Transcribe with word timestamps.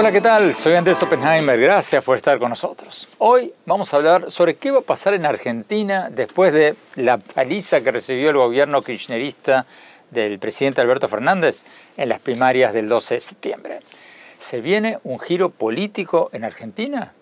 Hola, 0.00 0.12
¿qué 0.12 0.20
tal? 0.20 0.54
Soy 0.54 0.74
Andrés 0.74 1.02
Oppenheimer, 1.02 1.58
gracias 1.58 2.04
por 2.04 2.16
estar 2.16 2.38
con 2.38 2.50
nosotros. 2.50 3.08
Hoy 3.18 3.52
vamos 3.66 3.92
a 3.92 3.96
hablar 3.96 4.30
sobre 4.30 4.54
qué 4.54 4.70
va 4.70 4.78
a 4.78 4.82
pasar 4.82 5.12
en 5.12 5.26
Argentina 5.26 6.08
después 6.08 6.52
de 6.52 6.76
la 6.94 7.18
paliza 7.18 7.80
que 7.80 7.90
recibió 7.90 8.30
el 8.30 8.36
gobierno 8.36 8.80
kirchnerista 8.80 9.66
del 10.12 10.38
presidente 10.38 10.80
Alberto 10.80 11.08
Fernández 11.08 11.64
en 11.96 12.10
las 12.10 12.20
primarias 12.20 12.72
del 12.72 12.88
12 12.88 13.14
de 13.14 13.20
septiembre. 13.20 13.80
¿Se 14.38 14.60
viene 14.60 15.00
un 15.02 15.18
giro 15.18 15.50
político 15.50 16.30
en 16.32 16.44
Argentina? 16.44 17.12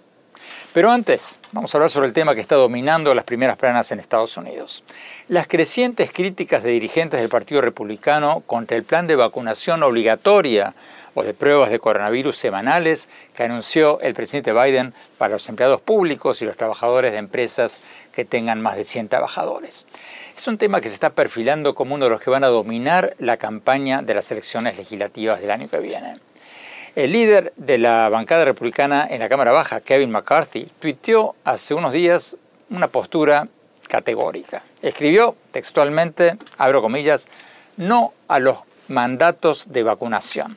Pero 0.72 0.90
antes, 0.90 1.38
vamos 1.52 1.74
a 1.74 1.78
hablar 1.78 1.90
sobre 1.90 2.08
el 2.08 2.12
tema 2.12 2.34
que 2.34 2.40
está 2.40 2.56
dominando 2.56 3.14
las 3.14 3.24
primeras 3.24 3.56
planas 3.56 3.90
en 3.92 4.00
Estados 4.00 4.36
Unidos. 4.36 4.84
Las 5.28 5.46
crecientes 5.46 6.10
críticas 6.12 6.62
de 6.62 6.70
dirigentes 6.70 7.20
del 7.20 7.28
Partido 7.28 7.60
Republicano 7.60 8.42
contra 8.46 8.76
el 8.76 8.84
plan 8.84 9.06
de 9.06 9.16
vacunación 9.16 9.82
obligatoria 9.82 10.74
o 11.14 11.22
de 11.22 11.32
pruebas 11.32 11.70
de 11.70 11.78
coronavirus 11.78 12.36
semanales 12.36 13.08
que 13.34 13.42
anunció 13.42 14.00
el 14.00 14.12
presidente 14.12 14.52
Biden 14.52 14.92
para 15.16 15.32
los 15.32 15.48
empleados 15.48 15.80
públicos 15.80 16.42
y 16.42 16.44
los 16.44 16.58
trabajadores 16.58 17.12
de 17.12 17.18
empresas 17.18 17.80
que 18.12 18.26
tengan 18.26 18.60
más 18.60 18.76
de 18.76 18.84
100 18.84 19.08
trabajadores. 19.08 19.86
Es 20.36 20.46
un 20.46 20.58
tema 20.58 20.82
que 20.82 20.88
se 20.88 20.94
está 20.94 21.10
perfilando 21.10 21.74
como 21.74 21.94
uno 21.94 22.04
de 22.04 22.10
los 22.10 22.20
que 22.20 22.28
van 22.28 22.44
a 22.44 22.48
dominar 22.48 23.16
la 23.18 23.38
campaña 23.38 24.02
de 24.02 24.14
las 24.14 24.30
elecciones 24.30 24.76
legislativas 24.76 25.40
del 25.40 25.50
año 25.50 25.68
que 25.68 25.78
viene. 25.78 26.18
El 26.96 27.12
líder 27.12 27.52
de 27.56 27.76
la 27.76 28.08
bancada 28.08 28.46
republicana 28.46 29.06
en 29.10 29.20
la 29.20 29.28
Cámara 29.28 29.52
Baja, 29.52 29.82
Kevin 29.82 30.10
McCarthy, 30.10 30.66
tuiteó 30.80 31.36
hace 31.44 31.74
unos 31.74 31.92
días 31.92 32.38
una 32.70 32.88
postura 32.88 33.48
categórica. 33.86 34.62
Escribió 34.80 35.36
textualmente, 35.52 36.38
abro 36.56 36.80
comillas, 36.80 37.28
no 37.76 38.14
a 38.28 38.38
los 38.38 38.60
mandatos 38.88 39.70
de 39.72 39.82
vacunación 39.82 40.56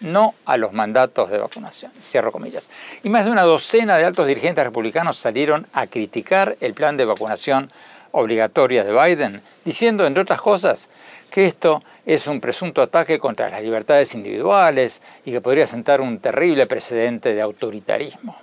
no 0.00 0.34
a 0.46 0.56
los 0.56 0.72
mandatos 0.72 1.28
de 1.28 1.36
vacunación, 1.36 1.92
cierro 2.02 2.32
comillas. 2.32 2.70
Y 3.02 3.10
más 3.10 3.26
de 3.26 3.32
una 3.32 3.42
docena 3.42 3.98
de 3.98 4.06
altos 4.06 4.26
dirigentes 4.26 4.64
republicanos 4.64 5.18
salieron 5.18 5.66
a 5.74 5.88
criticar 5.88 6.56
el 6.60 6.72
plan 6.72 6.96
de 6.96 7.04
vacunación 7.04 7.70
obligatoria 8.10 8.82
de 8.82 8.92
Biden, 8.92 9.42
diciendo, 9.62 10.06
entre 10.06 10.22
otras 10.22 10.40
cosas, 10.40 10.88
que 11.30 11.46
esto 11.46 11.82
es 12.04 12.26
un 12.26 12.40
presunto 12.40 12.82
ataque 12.82 13.18
contra 13.18 13.48
las 13.48 13.62
libertades 13.62 14.14
individuales 14.14 15.00
y 15.24 15.30
que 15.30 15.40
podría 15.40 15.66
sentar 15.66 16.00
un 16.00 16.18
terrible 16.18 16.66
precedente 16.66 17.32
de 17.32 17.40
autoritarismo. 17.40 18.36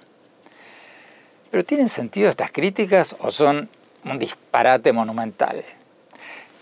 Pero 1.51 1.63
¿tienen 1.63 1.89
sentido 1.89 2.29
estas 2.29 2.51
críticas 2.51 3.15
o 3.19 3.31
son 3.31 3.69
un 4.05 4.19
disparate 4.19 4.91
monumental? 4.91 5.63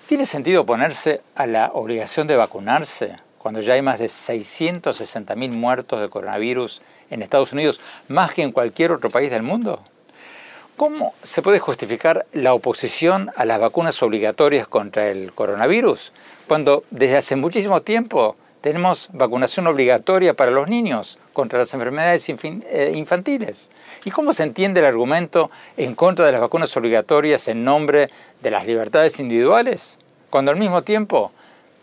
¿Tiene 0.07 0.25
sentido 0.25 0.61
oponerse 0.61 1.21
a 1.35 1.47
la 1.47 1.71
obligación 1.73 2.27
de 2.27 2.35
vacunarse 2.35 3.17
cuando 3.37 3.61
ya 3.61 3.73
hay 3.73 3.81
más 3.81 3.99
de 3.99 4.05
660.000 4.05 5.49
muertos 5.51 6.01
de 6.01 6.09
coronavirus 6.09 6.81
en 7.09 7.21
Estados 7.21 7.53
Unidos, 7.53 7.79
más 8.07 8.33
que 8.33 8.41
en 8.41 8.51
cualquier 8.51 8.91
otro 8.91 9.09
país 9.09 9.31
del 9.31 9.43
mundo? 9.43 9.83
¿Cómo 10.77 11.13
se 11.23 11.41
puede 11.41 11.59
justificar 11.59 12.25
la 12.33 12.53
oposición 12.53 13.31
a 13.37 13.45
las 13.45 13.61
vacunas 13.61 14.03
obligatorias 14.03 14.67
contra 14.67 15.07
el 15.07 15.31
coronavirus 15.31 16.11
cuando 16.47 16.83
desde 16.91 17.15
hace 17.15 17.37
muchísimo 17.37 17.81
tiempo 17.81 18.35
tenemos 18.59 19.07
vacunación 19.13 19.67
obligatoria 19.67 20.33
para 20.33 20.51
los 20.51 20.67
niños 20.67 21.17
contra 21.31 21.59
las 21.59 21.73
enfermedades 21.73 22.27
eh, 22.27 22.91
infantiles? 22.93 23.71
¿Y 24.03 24.11
cómo 24.11 24.33
se 24.33 24.43
entiende 24.43 24.81
el 24.81 24.85
argumento 24.85 25.49
en 25.77 25.95
contra 25.95 26.25
de 26.25 26.33
las 26.33 26.41
vacunas 26.41 26.75
obligatorias 26.75 27.47
en 27.47 27.63
nombre 27.63 28.09
de 28.41 28.51
las 28.51 28.65
libertades 28.65 29.21
individuales 29.21 29.97
cuando 30.29 30.51
al 30.51 30.57
mismo 30.57 30.81
tiempo 30.81 31.31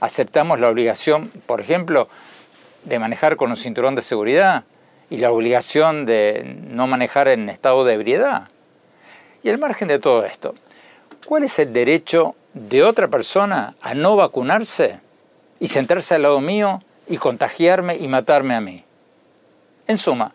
aceptamos 0.01 0.61
la 0.61 0.69
obligación, 0.69 1.33
por 1.47 1.63
ejemplo, 1.63 2.09
de 2.85 2.99
manejar 2.99 3.37
con 3.37 3.49
un 3.53 3.57
cinturón 3.57 3.95
de 3.95 4.03
seguridad 4.03 4.65
y 5.09 5.17
la 5.17 5.33
obligación 5.33 6.05
de 6.05 6.59
no 6.69 6.87
manejar 6.87 7.29
en 7.29 7.49
estado 7.49 7.87
de 7.87 7.95
ebriedad. 7.95 8.52
Y 9.43 9.51
al 9.51 9.59
margen 9.59 9.89
de 9.89 9.99
todo 9.99 10.25
esto, 10.25 10.55
¿cuál 11.27 11.45
es 11.45 11.59
el 11.59 11.73
derecho 11.73 12.35
de 12.55 12.83
otra 12.83 13.09
persona 13.09 13.75
a 13.81 13.95
no 13.95 14.17
vacunarse 14.17 15.01
y 15.59 15.69
sentarse 15.69 16.15
al 16.15 16.23
lado 16.23 16.41
mío 16.41 16.83
y 17.09 17.17
contagiarme 17.17 17.97
y 17.97 18.09
matarme 18.09 18.55
a 18.55 18.61
mí? 18.61 18.85
En 19.87 19.99
suma, 19.99 20.33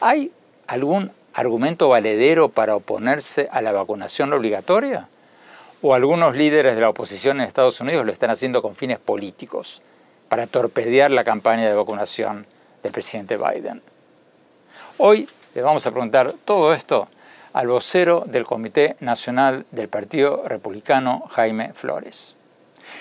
¿hay 0.00 0.32
algún 0.66 1.12
argumento 1.34 1.88
valedero 1.88 2.48
para 2.48 2.74
oponerse 2.74 3.48
a 3.52 3.62
la 3.62 3.72
vacunación 3.72 4.32
obligatoria? 4.32 5.08
o 5.82 5.94
algunos 5.94 6.34
líderes 6.34 6.74
de 6.74 6.80
la 6.80 6.88
oposición 6.88 7.40
en 7.40 7.46
Estados 7.46 7.80
Unidos 7.80 8.04
lo 8.04 8.12
están 8.12 8.30
haciendo 8.30 8.62
con 8.62 8.74
fines 8.74 8.98
políticos, 8.98 9.82
para 10.28 10.46
torpedear 10.46 11.10
la 11.10 11.24
campaña 11.24 11.68
de 11.68 11.74
vacunación 11.74 12.46
del 12.82 12.92
presidente 12.92 13.36
Biden. 13.36 13.82
Hoy 14.98 15.28
le 15.54 15.62
vamos 15.62 15.86
a 15.86 15.90
preguntar 15.90 16.32
todo 16.44 16.74
esto 16.74 17.08
al 17.52 17.66
vocero 17.66 18.24
del 18.26 18.44
Comité 18.44 18.96
Nacional 19.00 19.66
del 19.70 19.88
Partido 19.88 20.44
Republicano, 20.46 21.24
Jaime 21.30 21.72
Flores. 21.74 22.36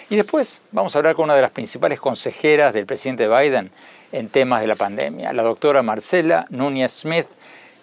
Y 0.09 0.15
después 0.15 0.61
vamos 0.71 0.95
a 0.95 0.99
hablar 0.99 1.15
con 1.15 1.25
una 1.25 1.35
de 1.35 1.41
las 1.41 1.51
principales 1.51 1.99
consejeras 1.99 2.73
del 2.73 2.85
presidente 2.85 3.27
Biden 3.27 3.71
en 4.11 4.29
temas 4.29 4.61
de 4.61 4.67
la 4.67 4.75
pandemia, 4.75 5.33
la 5.33 5.43
doctora 5.43 5.83
Marcela 5.83 6.45
Núñez 6.49 6.91
Smith, 6.91 7.27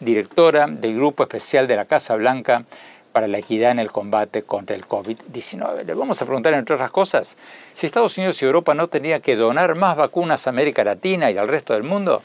directora 0.01 0.67
del 0.67 0.97
Grupo 0.97 1.23
Especial 1.23 1.67
de 1.67 1.77
la 1.77 1.85
Casa 1.85 2.15
Blanca 2.17 2.65
para 3.13 3.29
la 3.29 3.39
equidad 3.39 3.71
en 3.71 3.79
el 3.79 3.93
combate 3.93 4.43
contra 4.43 4.75
el 4.75 4.89
COVID-19. 4.89 5.85
Le 5.85 5.95
vamos 5.95 6.21
a 6.21 6.25
preguntar, 6.25 6.53
entre 6.55 6.75
otras 6.75 6.91
cosas, 6.91 7.39
si 7.73 7.87
Estados 7.87 8.19
Unidos 8.19 8.43
y 8.43 8.45
Europa 8.45 8.75
no 8.75 8.89
tenían 8.89 9.21
que 9.21 9.37
donar 9.37 9.77
más 9.77 9.97
vacunas 9.97 10.47
a 10.47 10.51
América 10.51 10.83
Latina 10.83 11.31
y 11.31 11.39
al 11.39 11.47
resto 11.47 11.75
del 11.75 11.85
mundo 11.85 12.23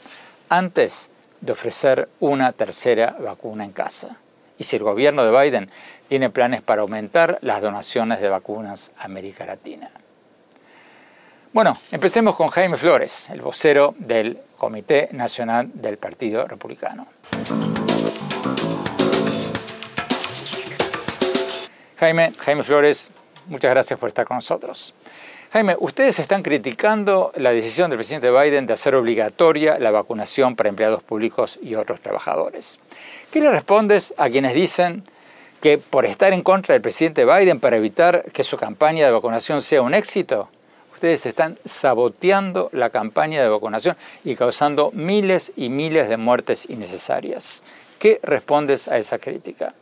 antes 0.48 1.10
de 1.40 1.52
ofrecer 1.52 2.08
una 2.18 2.52
tercera 2.52 3.16
vacuna 3.20 3.64
en 3.64 3.70
casa. 3.70 4.18
Y 4.60 4.64
si 4.64 4.76
el 4.76 4.82
gobierno 4.82 5.24
de 5.24 5.30
Biden 5.30 5.70
tiene 6.10 6.28
planes 6.28 6.60
para 6.60 6.82
aumentar 6.82 7.38
las 7.40 7.62
donaciones 7.62 8.20
de 8.20 8.28
vacunas 8.28 8.92
a 8.98 9.04
América 9.06 9.46
Latina. 9.46 9.90
Bueno, 11.54 11.78
empecemos 11.90 12.36
con 12.36 12.48
Jaime 12.48 12.76
Flores, 12.76 13.30
el 13.30 13.40
vocero 13.40 13.94
del 13.98 14.38
Comité 14.58 15.08
Nacional 15.12 15.70
del 15.72 15.96
Partido 15.96 16.46
Republicano. 16.46 17.06
Jaime, 21.96 22.34
Jaime 22.36 22.62
Flores, 22.62 23.12
muchas 23.46 23.70
gracias 23.70 23.98
por 23.98 24.10
estar 24.10 24.26
con 24.26 24.36
nosotros. 24.36 24.92
Jaime, 25.52 25.74
ustedes 25.80 26.20
están 26.20 26.44
criticando 26.44 27.32
la 27.34 27.50
decisión 27.50 27.90
del 27.90 27.98
presidente 27.98 28.30
Biden 28.30 28.66
de 28.66 28.72
hacer 28.72 28.94
obligatoria 28.94 29.80
la 29.80 29.90
vacunación 29.90 30.54
para 30.54 30.68
empleados 30.68 31.02
públicos 31.02 31.58
y 31.60 31.74
otros 31.74 32.00
trabajadores. 32.00 32.78
¿Qué 33.32 33.40
le 33.40 33.50
respondes 33.50 34.14
a 34.16 34.30
quienes 34.30 34.54
dicen 34.54 35.02
que 35.60 35.76
por 35.76 36.06
estar 36.06 36.32
en 36.32 36.42
contra 36.42 36.74
del 36.74 36.82
presidente 36.82 37.24
Biden 37.24 37.58
para 37.58 37.78
evitar 37.78 38.30
que 38.30 38.44
su 38.44 38.56
campaña 38.56 39.04
de 39.04 39.10
vacunación 39.10 39.60
sea 39.60 39.82
un 39.82 39.92
éxito, 39.92 40.48
ustedes 40.94 41.26
están 41.26 41.58
saboteando 41.64 42.70
la 42.72 42.90
campaña 42.90 43.42
de 43.42 43.48
vacunación 43.48 43.96
y 44.22 44.36
causando 44.36 44.92
miles 44.92 45.52
y 45.56 45.68
miles 45.68 46.08
de 46.08 46.16
muertes 46.16 46.70
innecesarias? 46.70 47.64
¿Qué 47.98 48.20
respondes 48.22 48.86
a 48.86 48.98
esa 48.98 49.18
crítica? 49.18 49.74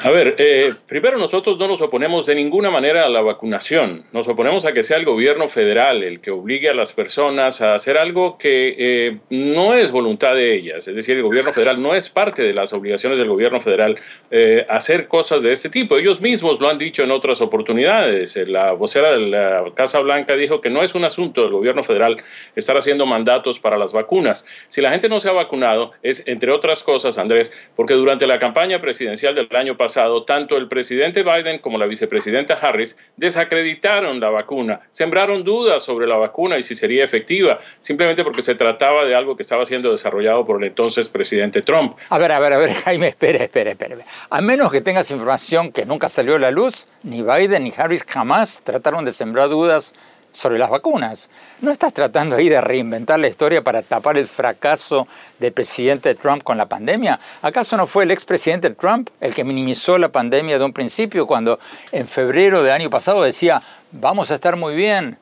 A 0.00 0.10
ver, 0.10 0.34
eh, 0.38 0.74
primero 0.86 1.18
nosotros 1.18 1.58
no 1.58 1.68
nos 1.68 1.80
oponemos 1.82 2.26
de 2.26 2.34
ninguna 2.34 2.70
manera 2.70 3.04
a 3.04 3.08
la 3.08 3.20
vacunación. 3.20 4.04
Nos 4.12 4.26
oponemos 4.26 4.64
a 4.64 4.72
que 4.72 4.82
sea 4.82 4.96
el 4.96 5.04
gobierno 5.04 5.48
federal 5.48 6.02
el 6.02 6.20
que 6.20 6.30
obligue 6.30 6.70
a 6.70 6.74
las 6.74 6.92
personas 6.92 7.60
a 7.60 7.74
hacer 7.74 7.98
algo 7.98 8.38
que 8.38 8.74
eh, 8.78 9.18
no 9.30 9.74
es 9.74 9.92
voluntad 9.92 10.34
de 10.34 10.54
ellas. 10.54 10.88
Es 10.88 10.96
decir, 10.96 11.18
el 11.18 11.22
gobierno 11.22 11.52
federal 11.52 11.80
no 11.80 11.94
es 11.94 12.08
parte 12.08 12.42
de 12.42 12.54
las 12.54 12.72
obligaciones 12.72 13.18
del 13.18 13.28
gobierno 13.28 13.60
federal 13.60 13.96
eh, 14.30 14.66
hacer 14.68 15.08
cosas 15.08 15.42
de 15.42 15.52
este 15.52 15.68
tipo. 15.68 15.96
Ellos 15.96 16.20
mismos 16.20 16.58
lo 16.58 16.68
han 16.68 16.78
dicho 16.78 17.02
en 17.02 17.10
otras 17.10 17.40
oportunidades. 17.40 18.36
La 18.48 18.72
vocera 18.72 19.12
de 19.12 19.20
la 19.20 19.64
Casa 19.74 20.00
Blanca 20.00 20.34
dijo 20.36 20.60
que 20.60 20.70
no 20.70 20.82
es 20.82 20.94
un 20.94 21.04
asunto 21.04 21.42
del 21.42 21.52
gobierno 21.52 21.84
federal 21.84 22.16
estar 22.56 22.76
haciendo 22.76 23.06
mandatos 23.06 23.60
para 23.60 23.76
las 23.76 23.92
vacunas. 23.92 24.46
Si 24.68 24.80
la 24.80 24.90
gente 24.90 25.08
no 25.08 25.20
se 25.20 25.28
ha 25.28 25.32
vacunado, 25.32 25.92
es 26.02 26.24
entre 26.26 26.50
otras 26.50 26.82
cosas, 26.82 27.18
Andrés, 27.18 27.52
porque 27.76 27.94
durante 27.94 28.26
la 28.26 28.38
campaña 28.38 28.80
presidencial 28.80 29.34
del 29.34 29.48
año 29.54 29.76
pasado, 29.76 29.81
tanto 30.26 30.56
el 30.56 30.68
presidente 30.68 31.22
Biden 31.22 31.58
como 31.58 31.78
la 31.78 31.86
vicepresidenta 31.86 32.54
Harris 32.54 32.96
desacreditaron 33.16 34.20
la 34.20 34.30
vacuna, 34.30 34.80
sembraron 34.90 35.44
dudas 35.44 35.82
sobre 35.82 36.06
la 36.06 36.16
vacuna 36.16 36.58
y 36.58 36.62
si 36.62 36.74
sería 36.74 37.04
efectiva, 37.04 37.60
simplemente 37.80 38.24
porque 38.24 38.42
se 38.42 38.54
trataba 38.54 39.04
de 39.04 39.14
algo 39.14 39.36
que 39.36 39.42
estaba 39.42 39.66
siendo 39.66 39.90
desarrollado 39.90 40.44
por 40.46 40.62
el 40.62 40.68
entonces 40.68 41.08
presidente 41.08 41.62
Trump. 41.62 41.96
A 42.08 42.18
ver, 42.18 42.32
a 42.32 42.38
ver, 42.38 42.52
a 42.52 42.58
ver, 42.58 42.74
Jaime, 42.84 43.08
espere, 43.08 43.44
espere, 43.44 43.72
espere. 43.72 43.96
A 44.30 44.40
menos 44.40 44.70
que 44.70 44.80
tengas 44.80 45.10
información 45.10 45.72
que 45.72 45.84
nunca 45.84 46.08
salió 46.08 46.36
a 46.36 46.38
la 46.38 46.50
luz, 46.50 46.86
ni 47.02 47.22
Biden 47.22 47.64
ni 47.64 47.72
Harris 47.76 48.04
jamás 48.04 48.62
trataron 48.62 49.04
de 49.04 49.12
sembrar 49.12 49.48
dudas 49.48 49.94
sobre 50.32 50.58
las 50.58 50.70
vacunas. 50.70 51.30
¿No 51.60 51.70
estás 51.70 51.92
tratando 51.92 52.36
ahí 52.36 52.48
de 52.48 52.60
reinventar 52.60 53.20
la 53.20 53.28
historia 53.28 53.62
para 53.62 53.82
tapar 53.82 54.18
el 54.18 54.26
fracaso 54.26 55.06
del 55.38 55.52
presidente 55.52 56.14
Trump 56.14 56.42
con 56.42 56.56
la 56.56 56.66
pandemia? 56.66 57.20
¿Acaso 57.42 57.76
no 57.76 57.86
fue 57.86 58.04
el 58.04 58.10
expresidente 58.10 58.70
Trump 58.70 59.10
el 59.20 59.34
que 59.34 59.44
minimizó 59.44 59.98
la 59.98 60.08
pandemia 60.08 60.58
de 60.58 60.64
un 60.64 60.72
principio 60.72 61.26
cuando 61.26 61.58
en 61.92 62.08
febrero 62.08 62.62
del 62.62 62.72
año 62.72 62.90
pasado 62.90 63.22
decía 63.22 63.62
vamos 63.92 64.30
a 64.30 64.34
estar 64.34 64.56
muy 64.56 64.74
bien 64.74 65.18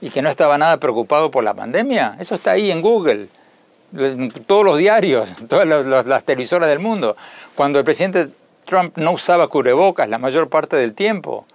y 0.00 0.10
que 0.10 0.22
no 0.22 0.28
estaba 0.28 0.58
nada 0.58 0.78
preocupado 0.78 1.30
por 1.30 1.44
la 1.44 1.54
pandemia? 1.54 2.16
Eso 2.18 2.34
está 2.34 2.52
ahí 2.52 2.70
en 2.70 2.80
Google, 2.80 3.28
en 3.96 4.30
todos 4.46 4.64
los 4.64 4.78
diarios, 4.78 5.28
todas 5.48 5.66
las 6.06 6.24
televisoras 6.24 6.68
del 6.68 6.78
mundo. 6.78 7.16
Cuando 7.54 7.78
el 7.78 7.84
presidente 7.84 8.28
Trump 8.64 8.96
no 8.96 9.12
usaba 9.12 9.48
cubrebocas 9.48 10.08
la 10.08 10.18
mayor 10.18 10.48
parte 10.48 10.76
del 10.76 10.94
tiempo 10.94 11.46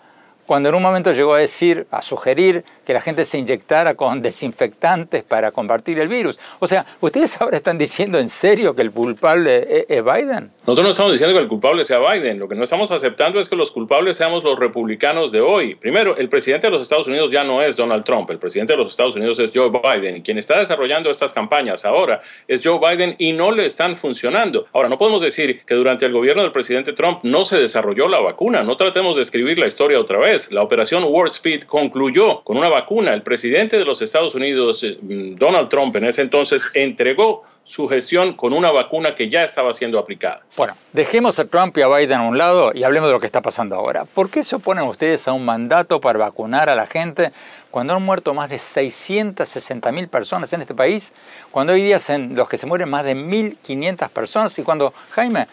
cuando 0.47 0.69
en 0.69 0.75
un 0.75 0.81
momento 0.81 1.11
llegó 1.11 1.35
a 1.35 1.39
decir, 1.39 1.85
a 1.91 2.01
sugerir 2.01 2.63
que 2.85 2.93
la 2.93 3.01
gente 3.01 3.25
se 3.25 3.37
inyectara 3.37 3.95
con 3.95 4.21
desinfectantes 4.21 5.23
para 5.23 5.51
combatir 5.51 5.99
el 5.99 6.07
virus. 6.07 6.39
O 6.59 6.67
sea, 6.67 6.85
¿ustedes 7.01 7.39
ahora 7.39 7.57
están 7.57 7.77
diciendo 7.77 8.17
en 8.17 8.29
serio 8.29 8.73
que 8.73 8.81
el 8.81 8.91
culpable 8.91 9.85
es 9.89 10.03
Biden? 10.03 10.51
Nosotros 10.65 10.85
no 10.85 10.91
estamos 10.91 11.11
diciendo 11.11 11.35
que 11.35 11.43
el 11.43 11.49
culpable 11.49 11.85
sea 11.85 11.99
Biden. 11.99 12.39
Lo 12.39 12.47
que 12.47 12.55
no 12.55 12.63
estamos 12.63 12.91
aceptando 12.91 13.39
es 13.39 13.49
que 13.49 13.55
los 13.55 13.71
culpables 13.71 14.17
seamos 14.17 14.43
los 14.43 14.57
republicanos 14.57 15.31
de 15.31 15.41
hoy. 15.41 15.75
Primero, 15.75 16.15
el 16.17 16.29
presidente 16.29 16.67
de 16.67 16.71
los 16.71 16.81
Estados 16.81 17.07
Unidos 17.07 17.29
ya 17.31 17.43
no 17.43 17.61
es 17.61 17.75
Donald 17.75 18.05
Trump. 18.05 18.29
El 18.29 18.39
presidente 18.39 18.73
de 18.73 18.77
los 18.77 18.91
Estados 18.91 19.15
Unidos 19.15 19.39
es 19.39 19.51
Joe 19.53 19.69
Biden. 19.69 20.17
Y 20.17 20.21
quien 20.21 20.37
está 20.37 20.59
desarrollando 20.59 21.09
estas 21.09 21.33
campañas 21.33 21.83
ahora 21.85 22.21
es 22.47 22.61
Joe 22.63 22.79
Biden 22.79 23.15
y 23.17 23.33
no 23.33 23.51
le 23.51 23.65
están 23.65 23.97
funcionando. 23.97 24.67
Ahora, 24.73 24.89
no 24.89 24.97
podemos 24.97 25.21
decir 25.21 25.61
que 25.65 25.75
durante 25.75 26.05
el 26.05 26.13
gobierno 26.13 26.43
del 26.43 26.51
presidente 26.51 26.93
Trump 26.93 27.19
no 27.23 27.45
se 27.45 27.57
desarrolló 27.57 28.07
la 28.07 28.19
vacuna. 28.19 28.63
No 28.63 28.77
tratemos 28.77 29.15
de 29.15 29.23
escribir 29.23 29.59
la 29.59 29.67
historia 29.67 29.99
otra 29.99 30.19
vez. 30.19 30.36
La 30.51 30.61
operación 30.61 31.03
Warp 31.07 31.31
Speed 31.31 31.63
concluyó 31.63 32.41
con 32.43 32.57
una 32.57 32.69
vacuna. 32.69 33.13
El 33.13 33.23
presidente 33.23 33.77
de 33.77 33.85
los 33.85 34.01
Estados 34.01 34.35
Unidos, 34.35 34.83
eh, 34.83 34.97
Donald 35.01 35.69
Trump, 35.69 35.95
en 35.95 36.05
ese 36.05 36.21
entonces 36.21 36.67
entregó 36.73 37.43
su 37.67 37.87
gestión 37.87 38.33
con 38.33 38.53
una 38.53 38.71
vacuna 38.71 39.13
que 39.15 39.29
ya 39.29 39.43
estaba 39.43 39.73
siendo 39.73 39.99
aplicada. 39.99 40.41
Bueno, 40.55 40.75
dejemos 40.93 41.37
a 41.39 41.45
Trump 41.45 41.77
y 41.77 41.81
a 41.81 41.87
Biden 41.87 42.19
a 42.19 42.27
un 42.27 42.37
lado 42.37 42.71
y 42.73 42.83
hablemos 42.83 43.09
de 43.09 43.13
lo 43.13 43.19
que 43.19 43.25
está 43.25 43.41
pasando 43.41 43.75
ahora. 43.75 44.05
¿Por 44.05 44.29
qué 44.29 44.43
se 44.43 44.55
oponen 44.55 44.87
ustedes 44.87 45.27
a 45.27 45.33
un 45.33 45.43
mandato 45.43 45.99
para 45.99 46.17
vacunar 46.17 46.69
a 46.69 46.75
la 46.75 46.87
gente 46.87 47.31
cuando 47.69 47.93
han 47.93 48.03
muerto 48.03 48.33
más 48.33 48.49
de 48.49 48.57
660 48.59 49.91
mil 49.91 50.07
personas 50.07 50.51
en 50.53 50.61
este 50.61 50.73
país? 50.73 51.13
Cuando 51.51 51.73
hay 51.73 51.83
días 51.83 52.09
en 52.09 52.35
los 52.35 52.47
que 52.47 52.57
se 52.57 52.65
mueren 52.65 52.89
más 52.89 53.03
de 53.03 53.15
1.500 53.15 54.09
personas 54.09 54.57
y 54.57 54.63
cuando, 54.63 54.93
Jaime, 55.11 55.47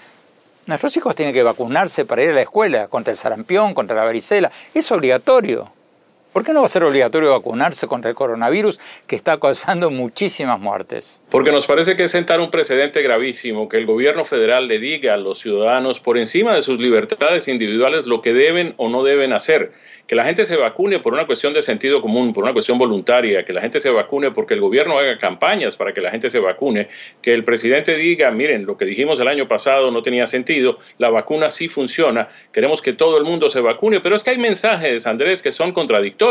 Nuestros 0.67 0.97
hijos 0.97 1.15
tienen 1.15 1.35
que 1.35 1.43
vacunarse 1.43 2.07
para 2.07 2.23
ir 2.23 2.31
a 2.31 2.35
la 2.35 2.41
escuela 2.41 2.89
contra 2.89 3.11
el 3.11 3.19
sarampión, 3.19 3.75
contra 3.75 3.95
la 3.95 4.05
varicela. 4.05 4.51
Es 4.73 4.91
obligatorio. 4.91 5.71
¿Por 6.35 6.45
qué 6.45 6.53
no 6.53 6.63
va 6.63 6.67
a 6.67 6.69
ser 6.69 6.83
obligatorio 6.83 7.31
vacunarse 7.31 7.87
contra 7.87 8.11
el 8.11 8.17
coronavirus 8.17 8.81
que 9.07 9.15
está 9.15 9.39
causando 9.39 9.89
muchísimas 9.93 10.59
muertes? 10.59 11.23
Porque 11.31 11.53
nos 11.53 11.65
parece 11.65 11.95
que 11.95 12.03
es 12.03 12.11
sentar 12.11 12.41
un 12.41 12.51
precedente 12.51 13.03
gravísimo 13.03 13.69
que 13.69 13.77
el 13.77 13.87
gobierno 13.87 14.25
federal 14.25 14.67
le 14.67 14.81
diga 14.81 15.15
a 15.15 15.17
los 15.17 15.39
ciudadanos 15.39 16.01
por 16.01 16.19
encima 16.19 16.53
de 16.53 16.63
sus 16.63 16.81
libertades 16.81 17.47
individuales 17.47 18.07
lo 18.07 18.21
que 18.21 18.33
deben 18.33 18.75
o 18.79 18.89
no 18.89 19.05
deben 19.05 19.33
hacer 19.33 19.75
que 20.07 20.15
la 20.15 20.25
gente 20.25 20.45
se 20.45 20.57
vacune 20.57 20.99
por 20.99 21.15
una 21.15 21.27
cuestión 21.27 21.55
de 21.55 21.63
sentido 21.63 22.03
común, 22.03 22.33
por 22.33 22.45
una 22.45 22.53
cuestión 22.53 22.79
voluntaria, 22.79 23.45
que 23.45 23.53
la 23.53 23.63
gente 23.63 23.81
se 23.81 23.91
vacune 23.91 24.33
porque 24.33 24.55
el 24.55 24.61
gobierno 24.61 24.99
haga 24.99 25.19
campañas 25.19 25.77
para 25.77 25.95
que 25.95 26.01
la 26.01 26.11
gente 26.11 26.29
se 26.31 26.41
vacune, 26.41 26.89
que 27.23 27.33
el 27.33 27.45
presidente 27.45 27.95
diga, 27.97 28.31
miren, 28.31 28.67
lo 28.67 28.77
que 28.77 28.85
dijimos 28.85 29.19
el 29.21 29.29
año 29.29 29.49
pasado 29.49 29.91
no 29.91 30.03
tenía 30.03 30.27
sentido, 30.27 30.79
la 30.99 31.09
vacuna 31.09 31.51
sí 31.51 31.69
funciona, 31.69 32.29
queremos 32.53 32.83
que 32.83 32.93
todo 32.93 33.17
el 33.17 33.25
mundo 33.25 33.49
se 33.49 33.61
vacune, 33.61 34.01
pero 34.01 34.15
es 34.17 34.25
que 34.25 34.31
hay 34.31 34.39
mensajes, 34.39 35.07
Andrés, 35.07 35.41
que 35.41 35.53
son 35.53 35.73
contradictorios. 35.73 36.24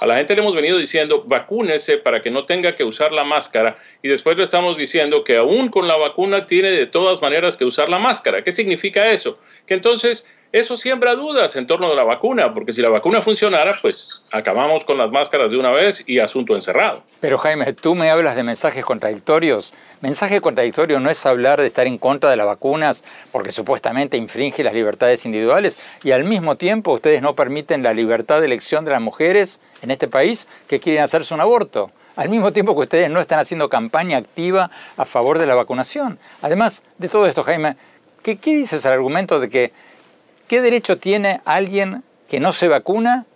A 0.00 0.06
la 0.06 0.16
gente 0.16 0.34
le 0.34 0.40
hemos 0.40 0.54
venido 0.54 0.78
diciendo, 0.78 1.22
vacúnese 1.24 1.98
para 1.98 2.20
que 2.20 2.30
no 2.30 2.44
tenga 2.44 2.74
que 2.74 2.82
usar 2.82 3.12
la 3.12 3.22
máscara 3.22 3.78
y 4.02 4.08
después 4.08 4.36
le 4.36 4.42
estamos 4.42 4.76
diciendo 4.76 5.22
que 5.22 5.36
aún 5.36 5.68
con 5.68 5.86
la 5.86 5.96
vacuna 5.96 6.44
tiene 6.44 6.70
de 6.70 6.86
todas 6.86 7.22
maneras 7.22 7.56
que 7.56 7.64
usar 7.64 7.88
la 7.88 8.00
máscara. 8.00 8.42
¿Qué 8.42 8.50
significa 8.50 9.10
eso? 9.12 9.38
Que 9.66 9.74
entonces 9.74 10.26
eso 10.52 10.76
siembra 10.78 11.14
dudas 11.14 11.56
en 11.56 11.66
torno 11.66 11.92
a 11.92 11.94
la 11.94 12.04
vacuna, 12.04 12.54
porque 12.54 12.72
si 12.72 12.80
la 12.80 12.88
vacuna 12.88 13.20
funcionara, 13.20 13.76
pues 13.82 14.08
acabamos 14.32 14.84
con 14.84 14.96
las 14.96 15.10
máscaras 15.10 15.50
de 15.50 15.58
una 15.58 15.70
vez 15.70 16.02
y 16.06 16.20
asunto 16.20 16.54
encerrado. 16.54 17.02
Pero 17.20 17.36
Jaime, 17.36 17.74
tú 17.74 17.94
me 17.94 18.10
hablas 18.10 18.34
de 18.34 18.42
mensajes 18.44 18.84
contradictorios. 18.84 19.74
Mensaje 20.00 20.40
contradictorio 20.40 21.00
no 21.00 21.10
es 21.10 21.26
hablar 21.26 21.60
de 21.60 21.66
estar 21.66 21.86
en 21.86 21.98
contra 21.98 22.30
de 22.30 22.36
las 22.36 22.46
vacunas 22.46 23.04
porque 23.30 23.52
supuestamente 23.52 24.16
infringe 24.16 24.64
las 24.64 24.72
libertades 24.72 25.26
individuales 25.26 25.76
y 26.02 26.12
al 26.12 26.24
mismo 26.24 26.56
tiempo 26.56 26.92
ustedes 26.92 27.20
no 27.20 27.34
permiten 27.34 27.82
la 27.82 27.92
libertad 27.92 28.40
de 28.40 28.46
elección 28.46 28.84
de 28.84 28.92
las 28.92 29.02
mujeres 29.02 29.60
en 29.82 29.90
este 29.90 30.08
país 30.08 30.48
que 30.66 30.80
quieren 30.80 31.02
hacerse 31.02 31.34
un 31.34 31.40
aborto 31.40 31.90
al 32.16 32.30
mismo 32.30 32.52
tiempo 32.52 32.74
que 32.74 32.80
ustedes 32.80 33.10
no 33.10 33.20
están 33.20 33.38
haciendo 33.38 33.68
campaña 33.68 34.18
activa 34.18 34.72
a 34.96 35.04
favor 35.04 35.38
de 35.38 35.46
la 35.46 35.54
vacunación. 35.54 36.18
Además 36.42 36.82
de 36.98 37.08
todo 37.08 37.28
esto, 37.28 37.44
Jaime, 37.44 37.76
¿qué, 38.24 38.38
qué 38.38 38.56
dices 38.56 38.84
al 38.86 38.94
argumento 38.94 39.38
de 39.38 39.48
que 39.48 39.72
¿Qué 40.48 40.62
derecho 40.62 40.96
tiene 40.96 41.42
alguien 41.44 42.02
que 42.26 42.40
no 42.40 42.54
se 42.54 42.68
vacuna 42.68 43.26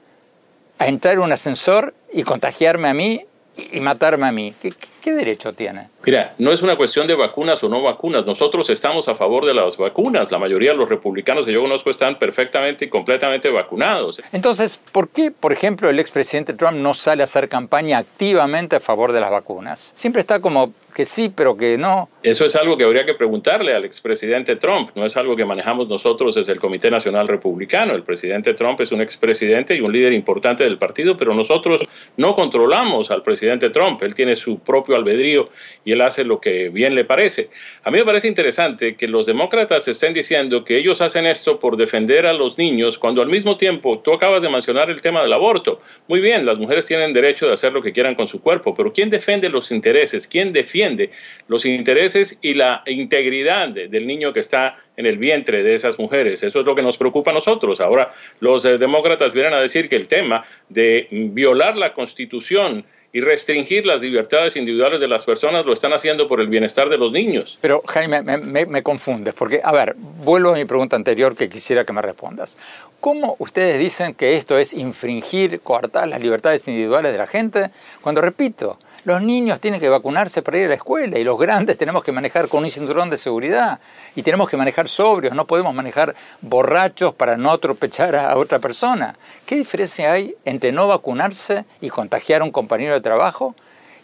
a 0.78 0.86
entrar 0.86 1.14
en 1.14 1.20
un 1.20 1.32
ascensor 1.32 1.94
y 2.10 2.22
contagiarme 2.22 2.88
a 2.88 2.94
mí 2.94 3.26
y 3.56 3.80
matarme 3.80 4.26
a 4.26 4.32
mí? 4.32 4.54
¿Qué, 4.60 4.72
derecho 5.10 5.52
tiene? 5.52 5.88
Mira, 6.04 6.34
no 6.38 6.52
es 6.52 6.62
una 6.62 6.76
cuestión 6.76 7.06
de 7.06 7.14
vacunas 7.14 7.62
o 7.64 7.68
no 7.68 7.82
vacunas. 7.82 8.24
Nosotros 8.24 8.70
estamos 8.70 9.08
a 9.08 9.14
favor 9.14 9.44
de 9.44 9.54
las 9.54 9.76
vacunas. 9.76 10.30
La 10.30 10.38
mayoría 10.38 10.72
de 10.72 10.76
los 10.76 10.88
republicanos 10.88 11.44
que 11.44 11.52
yo 11.52 11.62
conozco 11.62 11.90
están 11.90 12.18
perfectamente 12.18 12.84
y 12.84 12.88
completamente 12.88 13.50
vacunados. 13.50 14.20
Entonces, 14.32 14.80
¿por 14.92 15.08
qué, 15.08 15.30
por 15.30 15.52
ejemplo, 15.52 15.90
el 15.90 15.98
expresidente 15.98 16.54
Trump 16.54 16.76
no 16.76 16.94
sale 16.94 17.22
a 17.22 17.24
hacer 17.24 17.48
campaña 17.48 17.98
activamente 17.98 18.76
a 18.76 18.80
favor 18.80 19.12
de 19.12 19.20
las 19.20 19.30
vacunas? 19.30 19.92
Siempre 19.94 20.20
está 20.20 20.40
como 20.40 20.72
que 20.94 21.04
sí, 21.04 21.32
pero 21.34 21.56
que 21.56 21.78
no. 21.78 22.08
Eso 22.22 22.44
es 22.44 22.54
algo 22.54 22.76
que 22.76 22.84
habría 22.84 23.06
que 23.06 23.14
preguntarle 23.14 23.74
al 23.74 23.84
expresidente 23.84 24.56
Trump. 24.56 24.90
No 24.94 25.06
es 25.06 25.16
algo 25.16 25.36
que 25.36 25.44
manejamos 25.44 25.88
nosotros 25.88 26.34
desde 26.34 26.52
el 26.52 26.60
Comité 26.60 26.90
Nacional 26.90 27.28
Republicano. 27.28 27.94
El 27.94 28.02
presidente 28.02 28.54
Trump 28.54 28.80
es 28.80 28.92
un 28.92 29.00
expresidente 29.00 29.74
y 29.74 29.80
un 29.80 29.92
líder 29.92 30.12
importante 30.12 30.64
del 30.64 30.78
partido, 30.78 31.16
pero 31.16 31.34
nosotros 31.34 31.82
no 32.16 32.34
controlamos 32.34 33.10
al 33.10 33.22
presidente 33.22 33.70
Trump. 33.70 34.02
Él 34.02 34.14
tiene 34.14 34.36
su 34.36 34.58
propio 34.58 34.91
albedrío 34.96 35.50
y 35.84 35.92
él 35.92 36.00
hace 36.00 36.24
lo 36.24 36.40
que 36.40 36.68
bien 36.68 36.94
le 36.94 37.04
parece. 37.04 37.50
A 37.84 37.90
mí 37.90 37.98
me 37.98 38.04
parece 38.04 38.28
interesante 38.28 38.96
que 38.96 39.08
los 39.08 39.26
demócratas 39.26 39.88
estén 39.88 40.12
diciendo 40.12 40.64
que 40.64 40.76
ellos 40.76 41.00
hacen 41.00 41.26
esto 41.26 41.58
por 41.58 41.76
defender 41.76 42.26
a 42.26 42.32
los 42.32 42.58
niños, 42.58 42.98
cuando 42.98 43.22
al 43.22 43.28
mismo 43.28 43.56
tiempo 43.56 44.00
tú 44.00 44.12
acabas 44.12 44.42
de 44.42 44.48
mencionar 44.48 44.90
el 44.90 45.00
tema 45.00 45.22
del 45.22 45.32
aborto. 45.32 45.80
Muy 46.08 46.20
bien, 46.20 46.46
las 46.46 46.58
mujeres 46.58 46.86
tienen 46.86 47.12
derecho 47.12 47.46
de 47.46 47.54
hacer 47.54 47.72
lo 47.72 47.82
que 47.82 47.92
quieran 47.92 48.14
con 48.14 48.28
su 48.28 48.40
cuerpo, 48.40 48.74
pero 48.74 48.92
¿quién 48.92 49.10
defiende 49.10 49.48
los 49.48 49.70
intereses? 49.70 50.26
¿Quién 50.26 50.52
defiende 50.52 51.10
los 51.48 51.64
intereses 51.64 52.38
y 52.42 52.54
la 52.54 52.82
integridad 52.86 53.68
del 53.68 54.06
niño 54.06 54.32
que 54.32 54.40
está 54.40 54.76
en 55.02 55.06
el 55.06 55.18
vientre 55.18 55.62
de 55.62 55.74
esas 55.74 55.98
mujeres. 55.98 56.42
Eso 56.42 56.60
es 56.60 56.66
lo 56.66 56.74
que 56.74 56.82
nos 56.82 56.96
preocupa 56.96 57.32
a 57.32 57.34
nosotros. 57.34 57.80
Ahora, 57.80 58.12
los 58.40 58.64
eh, 58.64 58.78
demócratas 58.78 59.32
vienen 59.32 59.52
a 59.52 59.60
decir 59.60 59.88
que 59.88 59.96
el 59.96 60.08
tema 60.08 60.44
de 60.68 61.08
violar 61.10 61.76
la 61.76 61.92
constitución 61.92 62.84
y 63.12 63.20
restringir 63.20 63.84
las 63.84 64.00
libertades 64.00 64.56
individuales 64.56 65.00
de 65.00 65.08
las 65.08 65.24
personas 65.24 65.66
lo 65.66 65.74
están 65.74 65.92
haciendo 65.92 66.28
por 66.28 66.40
el 66.40 66.46
bienestar 66.46 66.88
de 66.88 66.96
los 66.96 67.12
niños. 67.12 67.58
Pero 67.60 67.82
Jaime, 67.86 68.22
me, 68.22 68.64
me, 68.64 68.82
confundes, 68.82 69.34
porque, 69.34 69.60
a 69.62 69.70
ver, 69.70 69.94
vuelvo 69.98 70.50
a 70.50 70.54
mi 70.54 70.64
pregunta 70.64 70.96
anterior 70.96 71.36
que 71.36 71.50
quisiera 71.50 71.84
que 71.84 71.92
me 71.92 72.00
respondas. 72.00 72.56
¿Cómo 73.00 73.36
ustedes 73.38 73.78
dicen 73.78 74.14
que 74.14 74.36
esto 74.36 74.56
es 74.56 74.72
infringir, 74.72 75.60
coartar 75.60 76.08
las 76.08 76.20
libertades 76.20 76.66
individuales 76.68 77.12
de 77.12 77.18
la 77.18 77.26
gente? 77.26 77.70
Cuando, 78.00 78.22
repito, 78.22 78.78
Los 79.04 79.20
niños 79.20 79.58
tienen 79.58 79.80
que 79.80 79.88
vacunarse 79.88 80.42
para 80.42 80.58
ir 80.58 80.66
a 80.66 80.68
la 80.68 80.74
escuela 80.76 81.18
y 81.18 81.24
los 81.24 81.36
grandes 81.36 81.76
tenemos 81.76 82.04
que 82.04 82.12
manejar 82.12 82.48
con 82.48 82.62
un 82.62 82.70
cinturón 82.70 83.10
de 83.10 83.16
seguridad 83.16 83.80
y 84.14 84.22
tenemos 84.22 84.48
que 84.48 84.56
manejar 84.56 84.88
sobrios, 84.88 85.34
no 85.34 85.44
podemos 85.44 85.74
manejar 85.74 86.14
borrachos 86.40 87.12
para 87.12 87.36
no 87.36 87.50
atropellar 87.50 88.14
a 88.14 88.36
otra 88.36 88.60
persona. 88.60 89.16
¿Qué 89.44 89.56
diferencia 89.56 90.12
hay 90.12 90.36
entre 90.44 90.70
no 90.70 90.86
vacunarse 90.86 91.64
y 91.80 91.88
contagiar 91.88 92.42
a 92.42 92.44
un 92.44 92.52
compañero 92.52 92.94
de 92.94 93.00
trabajo 93.00 93.56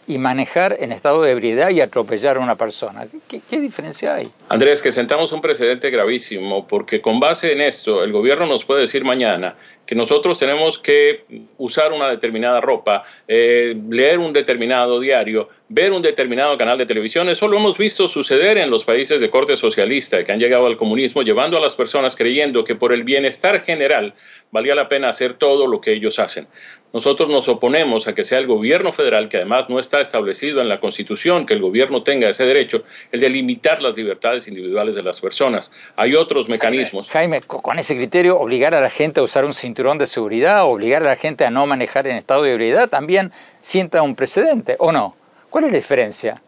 y 0.05 0.17
manejar 0.17 0.75
en 0.79 0.91
estado 0.91 1.21
de 1.21 1.31
ebriedad 1.31 1.69
y 1.69 1.81
atropellar 1.81 2.37
a 2.37 2.39
una 2.39 2.55
persona. 2.55 3.05
¿Qué, 3.27 3.41
¿Qué, 3.47 3.59
diferencia 3.59 4.15
hay? 4.15 4.27
Andrés, 4.49 4.81
que 4.81 4.91
sentamos 4.91 5.31
un 5.31 5.39
precedente 5.39 5.91
gravísimo 5.91 6.67
porque 6.67 6.99
con 6.99 7.19
base 7.19 7.53
en 7.53 7.61
esto 7.61 8.03
el 8.03 8.11
gobierno 8.11 8.47
nos 8.47 8.65
puede 8.65 8.81
decir 8.81 9.05
mañana 9.05 9.55
que 9.89 9.95
nosotros 9.95 10.37
tenemos 10.37 10.77
que 10.77 11.23
usar 11.57 11.91
una 11.91 12.11
determinada 12.11 12.61
ropa, 12.61 13.05
eh, 13.27 13.75
leer 13.89 14.19
un 14.19 14.33
determinado 14.33 14.99
diario, 14.99 15.49
ver 15.67 15.93
un 15.93 16.03
determinado 16.03 16.55
canal 16.59 16.77
de 16.77 16.85
televisión. 16.85 17.27
Eso 17.27 17.47
lo 17.47 17.57
hemos 17.57 17.75
visto 17.75 18.07
suceder 18.07 18.59
en 18.59 18.69
los 18.69 18.83
países 18.83 19.19
de 19.19 19.31
corte 19.31 19.57
socialista 19.57 20.23
que 20.23 20.31
han 20.31 20.37
llegado 20.37 20.67
al 20.67 20.77
comunismo, 20.77 21.23
llevando 21.23 21.57
a 21.57 21.59
las 21.59 21.73
personas 21.73 22.15
creyendo 22.15 22.63
que 22.65 22.75
por 22.75 22.93
el 22.93 23.03
bienestar 23.03 23.63
general 23.63 24.13
valía 24.51 24.75
la 24.75 24.87
pena 24.87 25.09
hacer 25.09 25.33
todo 25.33 25.65
lo 25.65 25.81
que 25.81 25.93
ellos 25.93 26.19
hacen. 26.19 26.47
Nosotros 26.91 27.29
nos 27.29 27.47
oponemos 27.47 28.07
a 28.07 28.15
que 28.15 28.23
sea 28.23 28.39
el 28.39 28.47
gobierno 28.47 28.91
federal, 28.91 29.29
que 29.29 29.37
además 29.37 29.69
no 29.69 29.79
está 29.79 30.01
establecido 30.01 30.59
en 30.59 30.69
la 30.69 30.79
Constitución, 30.79 31.45
que 31.45 31.53
el 31.53 31.61
gobierno 31.61 32.01
tenga 32.01 32.29
ese 32.29 32.45
derecho, 32.45 32.83
el 33.11 33.19
de 33.19 33.29
limitar 33.29 33.79
las 33.79 33.95
libertades 33.95 34.47
individuales 34.47 34.95
de 34.95 35.03
las 35.03 35.21
personas. 35.21 35.71
Hay 35.95 36.15
otros 36.15 36.49
mecanismos. 36.49 37.07
Jaime, 37.09 37.41
con 37.41 37.77
ese 37.77 37.95
criterio, 37.95 38.39
obligar 38.39 38.73
a 38.73 38.81
la 38.81 38.89
gente 38.89 39.19
a 39.19 39.23
usar 39.23 39.45
un 39.45 39.53
cinturón 39.53 39.78
de 39.79 40.07
seguridad, 40.07 40.65
obligar 40.65 41.01
a 41.03 41.05
la 41.05 41.15
gente 41.15 41.45
a 41.45 41.49
no 41.49 41.65
manejar 41.65 42.05
en 42.05 42.17
estado 42.17 42.43
de 42.43 42.51
ebriedad, 42.51 42.89
también 42.89 43.31
sienta 43.61 44.01
un 44.01 44.13
precedente, 44.13 44.75
¿o 44.79 44.91
no? 44.91 45.15
¿Cuál 45.49 45.65
es 45.65 45.71
la 45.71 45.77
diferencia? 45.77 46.41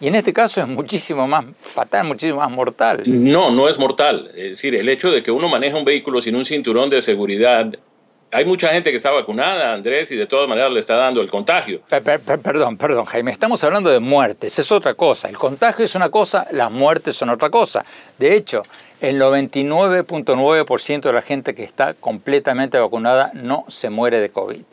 Y 0.00 0.08
en 0.08 0.14
este 0.14 0.32
caso 0.32 0.60
es 0.60 0.66
muchísimo 0.66 1.28
más 1.28 1.44
fatal, 1.60 2.06
muchísimo 2.06 2.38
más 2.38 2.50
mortal. 2.50 3.02
No, 3.04 3.50
no 3.50 3.68
es 3.68 3.78
mortal. 3.78 4.30
Es 4.34 4.50
decir, 4.50 4.74
el 4.74 4.88
hecho 4.88 5.10
de 5.10 5.22
que 5.22 5.30
uno 5.30 5.48
maneja 5.48 5.76
un 5.76 5.84
vehículo 5.84 6.22
sin 6.22 6.34
un 6.34 6.44
cinturón 6.44 6.88
de 6.88 7.02
seguridad 7.02 7.70
hay 8.30 8.44
mucha 8.44 8.68
gente 8.68 8.90
que 8.90 8.96
está 8.96 9.10
vacunada, 9.10 9.72
Andrés, 9.72 10.10
y 10.10 10.16
de 10.16 10.26
todas 10.26 10.48
maneras 10.48 10.70
le 10.70 10.80
está 10.80 10.96
dando 10.96 11.20
el 11.20 11.30
contagio. 11.30 11.80
perdón, 12.42 12.76
perdón, 12.76 13.04
Jaime, 13.06 13.30
estamos 13.30 13.62
hablando 13.64 13.90
de 13.90 14.00
muertes, 14.00 14.58
es 14.58 14.70
otra 14.70 14.94
cosa. 14.94 15.28
El 15.28 15.38
contagio 15.38 15.84
es 15.84 15.94
una 15.94 16.10
cosa, 16.10 16.46
las 16.50 16.70
muertes 16.70 17.16
son 17.16 17.30
otra 17.30 17.48
cosa. 17.48 17.84
De 18.18 18.34
hecho, 18.34 18.62
el 19.00 19.20
99.9% 19.20 21.00
de 21.02 21.12
la 21.12 21.22
gente 21.22 21.54
que 21.54 21.64
está 21.64 21.94
completamente 21.94 22.78
vacunada 22.78 23.30
no 23.34 23.64
se 23.68 23.90
muere 23.90 24.20
de 24.20 24.30
COVID 24.30 24.64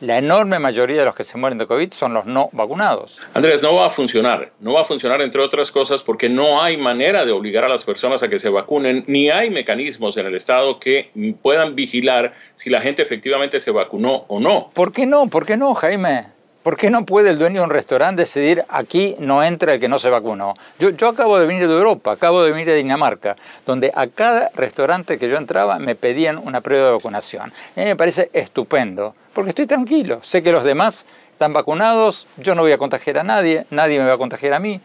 la 0.00 0.18
enorme 0.18 0.58
mayoría 0.58 0.98
de 0.98 1.04
los 1.04 1.14
que 1.14 1.24
se 1.24 1.36
mueren 1.38 1.58
de 1.58 1.66
COVID 1.66 1.92
son 1.92 2.14
los 2.14 2.24
no 2.24 2.50
vacunados. 2.52 3.20
Andrés, 3.34 3.62
no 3.62 3.74
va 3.74 3.86
a 3.86 3.90
funcionar. 3.90 4.52
No 4.60 4.74
va 4.74 4.82
a 4.82 4.84
funcionar, 4.84 5.20
entre 5.20 5.40
otras 5.40 5.70
cosas, 5.70 6.02
porque 6.02 6.28
no 6.28 6.62
hay 6.62 6.76
manera 6.76 7.24
de 7.24 7.32
obligar 7.32 7.64
a 7.64 7.68
las 7.68 7.84
personas 7.84 8.22
a 8.22 8.28
que 8.28 8.38
se 8.38 8.48
vacunen, 8.48 9.04
ni 9.06 9.30
hay 9.30 9.50
mecanismos 9.50 10.16
en 10.16 10.26
el 10.26 10.34
Estado 10.36 10.78
que 10.78 11.10
puedan 11.42 11.74
vigilar 11.74 12.34
si 12.54 12.70
la 12.70 12.80
gente 12.80 13.02
efectivamente 13.02 13.58
se 13.60 13.70
vacunó 13.70 14.24
o 14.28 14.40
no. 14.40 14.70
¿Por 14.72 14.92
qué 14.92 15.06
no? 15.06 15.28
¿Por 15.28 15.44
qué 15.46 15.56
no, 15.56 15.74
Jaime? 15.74 16.37
¿Por 16.68 16.76
qué 16.76 16.90
no 16.90 17.06
puede 17.06 17.30
el 17.30 17.38
dueño 17.38 17.62
de 17.62 17.64
un 17.64 17.70
restaurante 17.70 18.20
decidir 18.20 18.62
aquí 18.68 19.16
no 19.20 19.42
entra 19.42 19.72
el 19.72 19.80
que 19.80 19.88
no 19.88 19.98
se 19.98 20.10
vacunó? 20.10 20.52
Yo, 20.78 20.90
yo 20.90 21.08
acabo 21.08 21.38
de 21.38 21.46
venir 21.46 21.66
de 21.66 21.72
Europa, 21.72 22.12
acabo 22.12 22.42
de 22.42 22.50
venir 22.50 22.66
de 22.66 22.74
Dinamarca, 22.74 23.36
donde 23.64 23.90
a 23.94 24.06
cada 24.08 24.50
restaurante 24.54 25.16
que 25.16 25.30
yo 25.30 25.38
entraba 25.38 25.78
me 25.78 25.94
pedían 25.94 26.36
una 26.36 26.60
prueba 26.60 26.88
de 26.88 26.92
vacunación. 26.92 27.54
Y 27.74 27.80
a 27.80 27.84
mí 27.84 27.88
me 27.88 27.96
parece 27.96 28.28
estupendo 28.34 29.14
porque 29.32 29.48
estoy 29.48 29.66
tranquilo. 29.66 30.20
Sé 30.22 30.42
que 30.42 30.52
los 30.52 30.62
demás 30.62 31.06
están 31.32 31.54
vacunados, 31.54 32.26
yo 32.36 32.54
no 32.54 32.60
voy 32.60 32.72
a 32.72 32.78
contagiar 32.78 33.16
a 33.16 33.22
nadie, 33.22 33.64
nadie 33.70 33.98
me 33.98 34.04
va 34.04 34.12
a 34.12 34.18
contagiar 34.18 34.52
a 34.52 34.60
mí. 34.60 34.78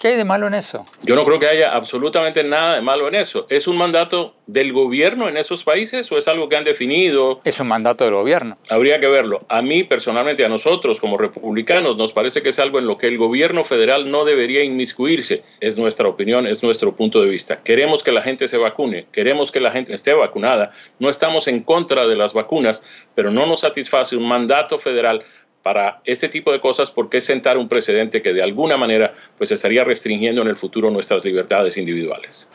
¿Qué 0.00 0.08
hay 0.08 0.16
de 0.16 0.24
malo 0.24 0.46
en 0.46 0.54
eso? 0.54 0.86
Yo 1.02 1.14
no 1.14 1.26
creo 1.26 1.38
que 1.38 1.46
haya 1.46 1.72
absolutamente 1.74 2.42
nada 2.42 2.76
de 2.76 2.80
malo 2.80 3.06
en 3.06 3.16
eso. 3.16 3.44
¿Es 3.50 3.68
un 3.68 3.76
mandato 3.76 4.34
del 4.46 4.72
gobierno 4.72 5.28
en 5.28 5.36
esos 5.36 5.62
países 5.62 6.10
o 6.10 6.16
es 6.16 6.26
algo 6.26 6.48
que 6.48 6.56
han 6.56 6.64
definido? 6.64 7.42
Es 7.44 7.60
un 7.60 7.68
mandato 7.68 8.04
del 8.04 8.14
gobierno. 8.14 8.56
Habría 8.70 8.98
que 8.98 9.08
verlo. 9.08 9.44
A 9.50 9.60
mí 9.60 9.84
personalmente, 9.84 10.42
a 10.42 10.48
nosotros 10.48 11.00
como 11.00 11.18
republicanos, 11.18 11.98
nos 11.98 12.14
parece 12.14 12.40
que 12.40 12.48
es 12.48 12.58
algo 12.58 12.78
en 12.78 12.86
lo 12.86 12.96
que 12.96 13.08
el 13.08 13.18
gobierno 13.18 13.62
federal 13.62 14.10
no 14.10 14.24
debería 14.24 14.64
inmiscuirse. 14.64 15.42
Es 15.60 15.76
nuestra 15.76 16.08
opinión, 16.08 16.46
es 16.46 16.62
nuestro 16.62 16.96
punto 16.96 17.20
de 17.20 17.28
vista. 17.28 17.60
Queremos 17.62 18.02
que 18.02 18.12
la 18.12 18.22
gente 18.22 18.48
se 18.48 18.56
vacune, 18.56 19.06
queremos 19.12 19.52
que 19.52 19.60
la 19.60 19.70
gente 19.70 19.92
esté 19.92 20.14
vacunada. 20.14 20.72
No 20.98 21.10
estamos 21.10 21.46
en 21.46 21.62
contra 21.62 22.06
de 22.06 22.16
las 22.16 22.32
vacunas, 22.32 22.82
pero 23.14 23.30
no 23.30 23.44
nos 23.44 23.60
satisface 23.60 24.16
un 24.16 24.26
mandato 24.26 24.78
federal 24.78 25.26
para 25.62 26.00
este 26.04 26.28
tipo 26.28 26.52
de 26.52 26.60
cosas 26.60 26.90
porque 26.90 27.18
es 27.18 27.24
sentar 27.24 27.58
un 27.58 27.68
precedente 27.68 28.22
que 28.22 28.32
de 28.32 28.42
alguna 28.42 28.76
manera 28.76 29.14
pues 29.38 29.50
estaría 29.52 29.84
restringiendo 29.84 30.42
en 30.42 30.48
el 30.48 30.56
futuro 30.56 30.90
nuestras 30.90 31.24
libertades 31.24 31.76
individuales. 31.76 32.48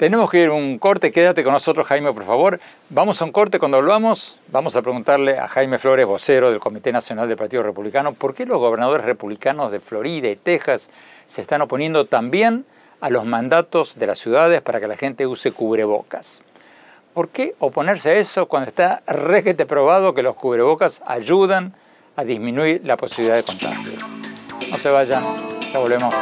Tenemos 0.00 0.30
que 0.30 0.38
ir 0.38 0.48
a 0.48 0.54
un 0.54 0.78
corte, 0.78 1.12
quédate 1.12 1.44
con 1.44 1.52
nosotros 1.52 1.86
Jaime, 1.86 2.10
por 2.14 2.24
favor. 2.24 2.58
Vamos 2.88 3.20
a 3.20 3.26
un 3.26 3.32
corte, 3.32 3.58
cuando 3.58 3.76
volvamos 3.76 4.38
vamos 4.48 4.74
a 4.74 4.80
preguntarle 4.80 5.38
a 5.38 5.46
Jaime 5.46 5.78
Flores, 5.78 6.06
vocero 6.06 6.50
del 6.50 6.58
Comité 6.58 6.90
Nacional 6.90 7.28
del 7.28 7.36
Partido 7.36 7.62
Republicano, 7.62 8.14
por 8.14 8.34
qué 8.34 8.46
los 8.46 8.58
gobernadores 8.58 9.04
republicanos 9.04 9.70
de 9.70 9.78
Florida 9.78 10.30
y 10.30 10.36
Texas 10.36 10.88
se 11.26 11.42
están 11.42 11.60
oponiendo 11.60 12.06
también 12.06 12.64
a 13.02 13.10
los 13.10 13.26
mandatos 13.26 13.98
de 13.98 14.06
las 14.06 14.18
ciudades 14.18 14.62
para 14.62 14.80
que 14.80 14.88
la 14.88 14.96
gente 14.96 15.26
use 15.26 15.52
cubrebocas. 15.52 16.40
¿Por 17.14 17.30
qué 17.30 17.56
oponerse 17.58 18.10
a 18.10 18.14
eso 18.14 18.46
cuando 18.46 18.68
está 18.68 19.02
requete 19.06 19.66
probado 19.66 20.14
que 20.14 20.22
los 20.22 20.36
cubrebocas 20.36 21.02
ayudan 21.04 21.74
a 22.14 22.22
disminuir 22.22 22.82
la 22.84 22.96
posibilidad 22.96 23.34
de 23.34 23.42
contagio? 23.42 23.92
No 24.70 24.76
se 24.76 24.90
vayan, 24.90 25.24
ya 25.72 25.78
volvemos. 25.80 26.14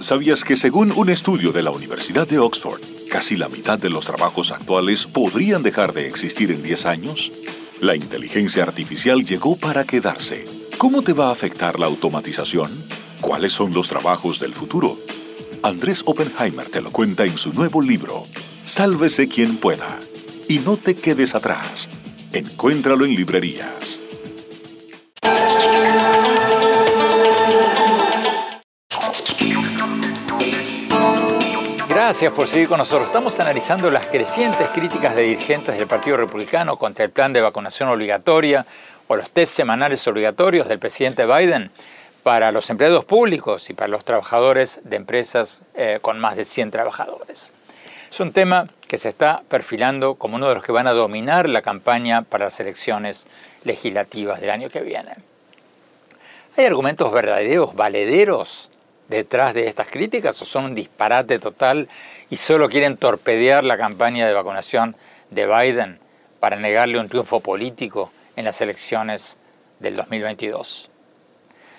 ¿Sabías 0.00 0.42
que 0.42 0.56
según 0.56 0.92
un 0.96 1.10
estudio 1.10 1.52
de 1.52 1.62
la 1.62 1.70
Universidad 1.70 2.26
de 2.26 2.38
Oxford, 2.38 2.80
casi 3.10 3.36
la 3.36 3.48
mitad 3.50 3.78
de 3.78 3.90
los 3.90 4.06
trabajos 4.06 4.52
actuales 4.52 5.04
podrían 5.04 5.62
dejar 5.62 5.92
de 5.92 6.06
existir 6.06 6.50
en 6.50 6.62
10 6.62 6.86
años? 6.86 7.32
La 7.82 7.94
inteligencia 7.94 8.62
artificial 8.62 9.22
llegó 9.22 9.56
para 9.56 9.84
quedarse. 9.84 10.44
¿Cómo 10.78 11.02
te 11.02 11.12
va 11.12 11.28
a 11.28 11.32
afectar 11.32 11.78
la 11.78 11.86
automatización? 11.86 12.70
¿Cuáles 13.20 13.52
son 13.52 13.74
los 13.74 13.88
trabajos 13.88 14.40
del 14.40 14.54
futuro? 14.54 14.96
Andrés 15.62 16.02
Oppenheimer 16.06 16.68
te 16.68 16.80
lo 16.80 16.90
cuenta 16.90 17.24
en 17.24 17.36
su 17.36 17.52
nuevo 17.52 17.80
libro, 17.80 18.24
Sálvese 18.64 19.28
quien 19.28 19.56
pueda. 19.58 19.98
Y 20.48 20.58
no 20.58 20.76
te 20.76 20.94
quedes 20.94 21.34
atrás. 21.34 21.88
Encuéntralo 22.32 23.04
en 23.04 23.14
librerías. 23.14 24.00
Gracias 31.88 32.32
por 32.32 32.46
seguir 32.46 32.68
con 32.68 32.78
nosotros. 32.78 33.06
Estamos 33.06 33.40
analizando 33.40 33.90
las 33.90 34.06
crecientes 34.06 34.68
críticas 34.68 35.16
de 35.16 35.22
dirigentes 35.22 35.76
del 35.78 35.88
Partido 35.88 36.16
Republicano 36.16 36.76
contra 36.76 37.04
el 37.04 37.10
plan 37.10 37.32
de 37.32 37.40
vacunación 37.40 37.88
obligatoria 37.88 38.66
o 39.08 39.16
los 39.16 39.30
test 39.30 39.52
semanales 39.52 40.06
obligatorios 40.06 40.68
del 40.68 40.78
presidente 40.78 41.26
Biden 41.26 41.70
para 42.26 42.50
los 42.50 42.70
empleados 42.70 43.04
públicos 43.04 43.70
y 43.70 43.72
para 43.72 43.86
los 43.86 44.04
trabajadores 44.04 44.80
de 44.82 44.96
empresas 44.96 45.62
eh, 45.74 46.00
con 46.02 46.18
más 46.18 46.34
de 46.34 46.44
100 46.44 46.72
trabajadores. 46.72 47.54
Es 48.10 48.18
un 48.18 48.32
tema 48.32 48.68
que 48.88 48.98
se 48.98 49.10
está 49.10 49.44
perfilando 49.48 50.16
como 50.16 50.34
uno 50.34 50.48
de 50.48 50.56
los 50.56 50.64
que 50.64 50.72
van 50.72 50.88
a 50.88 50.92
dominar 50.92 51.48
la 51.48 51.62
campaña 51.62 52.22
para 52.22 52.46
las 52.46 52.58
elecciones 52.58 53.28
legislativas 53.62 54.40
del 54.40 54.50
año 54.50 54.68
que 54.70 54.80
viene. 54.80 55.12
¿Hay 56.56 56.64
argumentos 56.64 57.12
verdaderos, 57.12 57.76
valederos 57.76 58.72
detrás 59.06 59.54
de 59.54 59.68
estas 59.68 59.86
críticas 59.86 60.42
o 60.42 60.44
son 60.44 60.64
un 60.64 60.74
disparate 60.74 61.38
total 61.38 61.88
y 62.28 62.38
solo 62.38 62.68
quieren 62.68 62.96
torpedear 62.96 63.62
la 63.62 63.78
campaña 63.78 64.26
de 64.26 64.32
vacunación 64.32 64.96
de 65.30 65.46
Biden 65.46 66.00
para 66.40 66.56
negarle 66.56 66.98
un 66.98 67.08
triunfo 67.08 67.38
político 67.38 68.10
en 68.34 68.46
las 68.46 68.60
elecciones 68.60 69.36
del 69.78 69.94
2022? 69.94 70.90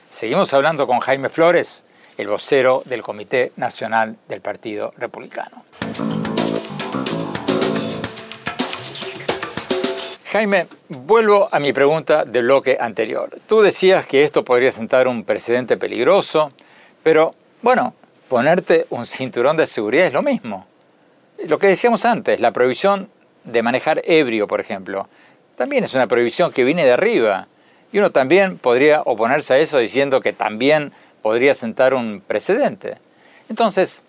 Seguimos 0.09 0.53
hablando 0.53 0.87
con 0.87 0.99
Jaime 0.99 1.29
Flores, 1.29 1.85
el 2.17 2.27
vocero 2.27 2.81
del 2.85 3.03
Comité 3.03 3.51
Nacional 3.57 4.17
del 4.27 4.41
Partido 4.41 4.93
Republicano. 4.97 5.65
Jaime, 10.31 10.67
vuelvo 10.89 11.49
a 11.51 11.59
mi 11.59 11.73
pregunta 11.73 12.25
del 12.25 12.45
bloque 12.45 12.77
anterior. 12.79 13.37
Tú 13.47 13.61
decías 13.61 14.05
que 14.05 14.23
esto 14.23 14.43
podría 14.43 14.71
sentar 14.71 15.07
un 15.07 15.23
precedente 15.23 15.77
peligroso, 15.77 16.51
pero 17.03 17.35
bueno, 17.61 17.93
ponerte 18.27 18.87
un 18.89 19.05
cinturón 19.05 19.57
de 19.57 19.67
seguridad 19.67 20.07
es 20.07 20.13
lo 20.13 20.21
mismo. 20.21 20.67
Lo 21.45 21.59
que 21.59 21.67
decíamos 21.67 22.05
antes, 22.05 22.39
la 22.39 22.51
prohibición 22.51 23.09
de 23.43 23.63
manejar 23.63 24.01
ebrio, 24.05 24.47
por 24.47 24.59
ejemplo, 24.59 25.07
también 25.55 25.83
es 25.83 25.93
una 25.93 26.07
prohibición 26.07 26.51
que 26.51 26.63
viene 26.63 26.85
de 26.85 26.93
arriba. 26.93 27.47
Y 27.91 27.99
uno 27.99 28.11
también 28.11 28.57
podría 28.57 29.01
oponerse 29.01 29.53
a 29.53 29.57
eso 29.57 29.77
diciendo 29.77 30.21
que 30.21 30.33
también 30.33 30.91
podría 31.21 31.55
sentar 31.55 31.93
un 31.93 32.21
precedente. 32.21 32.97
Entonces, 33.49 34.03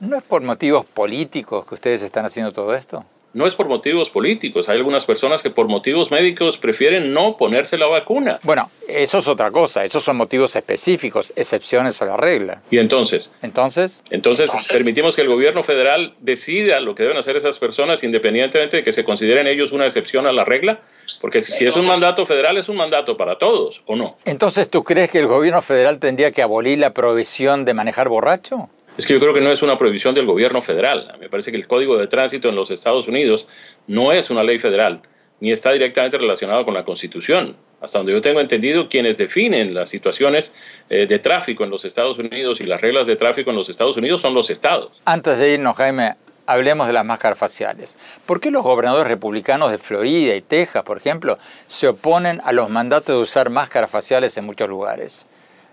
¿No 0.00 0.16
es 0.16 0.22
por 0.22 0.42
motivos 0.42 0.86
políticos 0.86 1.66
que 1.66 1.74
ustedes 1.74 2.02
están 2.02 2.24
haciendo 2.24 2.52
todo 2.52 2.72
esto? 2.76 3.04
No 3.38 3.46
es 3.46 3.54
por 3.54 3.68
motivos 3.68 4.10
políticos. 4.10 4.68
Hay 4.68 4.78
algunas 4.78 5.04
personas 5.04 5.42
que 5.42 5.50
por 5.50 5.68
motivos 5.68 6.10
médicos 6.10 6.58
prefieren 6.58 7.14
no 7.14 7.36
ponerse 7.36 7.78
la 7.78 7.86
vacuna. 7.86 8.40
Bueno, 8.42 8.68
eso 8.88 9.18
es 9.18 9.28
otra 9.28 9.52
cosa. 9.52 9.84
Esos 9.84 10.02
son 10.02 10.16
motivos 10.16 10.56
específicos, 10.56 11.32
excepciones 11.36 12.02
a 12.02 12.06
la 12.06 12.16
regla. 12.16 12.62
¿Y 12.68 12.78
entonces? 12.78 13.30
Entonces. 13.40 14.02
Entonces, 14.10 14.50
permitimos 14.68 15.14
que 15.14 15.22
el 15.22 15.28
gobierno 15.28 15.62
federal 15.62 16.14
decida 16.18 16.80
lo 16.80 16.96
que 16.96 17.04
deben 17.04 17.16
hacer 17.16 17.36
esas 17.36 17.60
personas 17.60 18.02
independientemente 18.02 18.78
de 18.78 18.84
que 18.84 18.92
se 18.92 19.04
consideren 19.04 19.46
ellos 19.46 19.70
una 19.70 19.86
excepción 19.86 20.26
a 20.26 20.32
la 20.32 20.44
regla. 20.44 20.80
Porque 21.20 21.42
si 21.42 21.64
es 21.64 21.76
un 21.76 21.86
mandato 21.86 22.26
federal, 22.26 22.58
es 22.58 22.68
un 22.68 22.76
mandato 22.76 23.16
para 23.16 23.38
todos, 23.38 23.82
¿o 23.86 23.94
no? 23.94 24.18
Entonces, 24.24 24.68
¿tú 24.68 24.82
crees 24.82 25.10
que 25.10 25.20
el 25.20 25.28
gobierno 25.28 25.62
federal 25.62 26.00
tendría 26.00 26.32
que 26.32 26.42
abolir 26.42 26.78
la 26.78 26.92
prohibición 26.92 27.64
de 27.64 27.74
manejar 27.74 28.08
borracho? 28.08 28.68
Es 28.98 29.06
que 29.06 29.14
yo 29.14 29.20
creo 29.20 29.32
que 29.32 29.40
no 29.40 29.52
es 29.52 29.62
una 29.62 29.78
prohibición 29.78 30.16
del 30.16 30.26
gobierno 30.26 30.60
federal. 30.60 31.16
Me 31.20 31.28
parece 31.28 31.52
que 31.52 31.56
el 31.56 31.68
Código 31.68 31.96
de 31.96 32.08
Tránsito 32.08 32.48
en 32.48 32.56
los 32.56 32.72
Estados 32.72 33.06
Unidos 33.06 33.46
no 33.86 34.10
es 34.10 34.28
una 34.28 34.42
ley 34.42 34.58
federal, 34.58 35.02
ni 35.38 35.52
está 35.52 35.70
directamente 35.70 36.18
relacionado 36.18 36.64
con 36.64 36.74
la 36.74 36.84
Constitución. 36.84 37.56
Hasta 37.80 38.00
donde 38.00 38.12
yo 38.12 38.20
tengo 38.20 38.40
entendido, 38.40 38.88
quienes 38.88 39.16
definen 39.16 39.72
las 39.72 39.88
situaciones 39.88 40.52
eh, 40.90 41.06
de 41.06 41.20
tráfico 41.20 41.62
en 41.62 41.70
los 41.70 41.84
Estados 41.84 42.18
Unidos 42.18 42.60
y 42.60 42.64
las 42.64 42.80
reglas 42.80 43.06
de 43.06 43.14
tráfico 43.14 43.50
en 43.50 43.56
los 43.56 43.68
Estados 43.68 43.96
Unidos 43.96 44.20
son 44.20 44.34
los 44.34 44.50
estados. 44.50 44.90
Antes 45.04 45.38
de 45.38 45.54
irnos, 45.54 45.76
Jaime, 45.76 46.16
hablemos 46.46 46.88
de 46.88 46.92
las 46.92 47.04
máscaras 47.04 47.38
faciales. 47.38 47.96
¿Por 48.26 48.40
qué 48.40 48.50
los 48.50 48.64
gobernadores 48.64 49.06
republicanos 49.06 49.70
de 49.70 49.78
Florida 49.78 50.34
y 50.34 50.40
Texas, 50.40 50.82
por 50.82 50.96
ejemplo, 50.96 51.38
se 51.68 51.86
oponen 51.86 52.40
a 52.42 52.50
los 52.50 52.68
mandatos 52.68 53.14
de 53.14 53.22
usar 53.22 53.48
máscaras 53.48 53.92
faciales 53.92 54.36
en 54.36 54.44
muchos 54.44 54.68
lugares? 54.68 55.28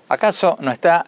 ¿Acaso 0.10 0.58
no 0.60 0.72
está 0.72 1.08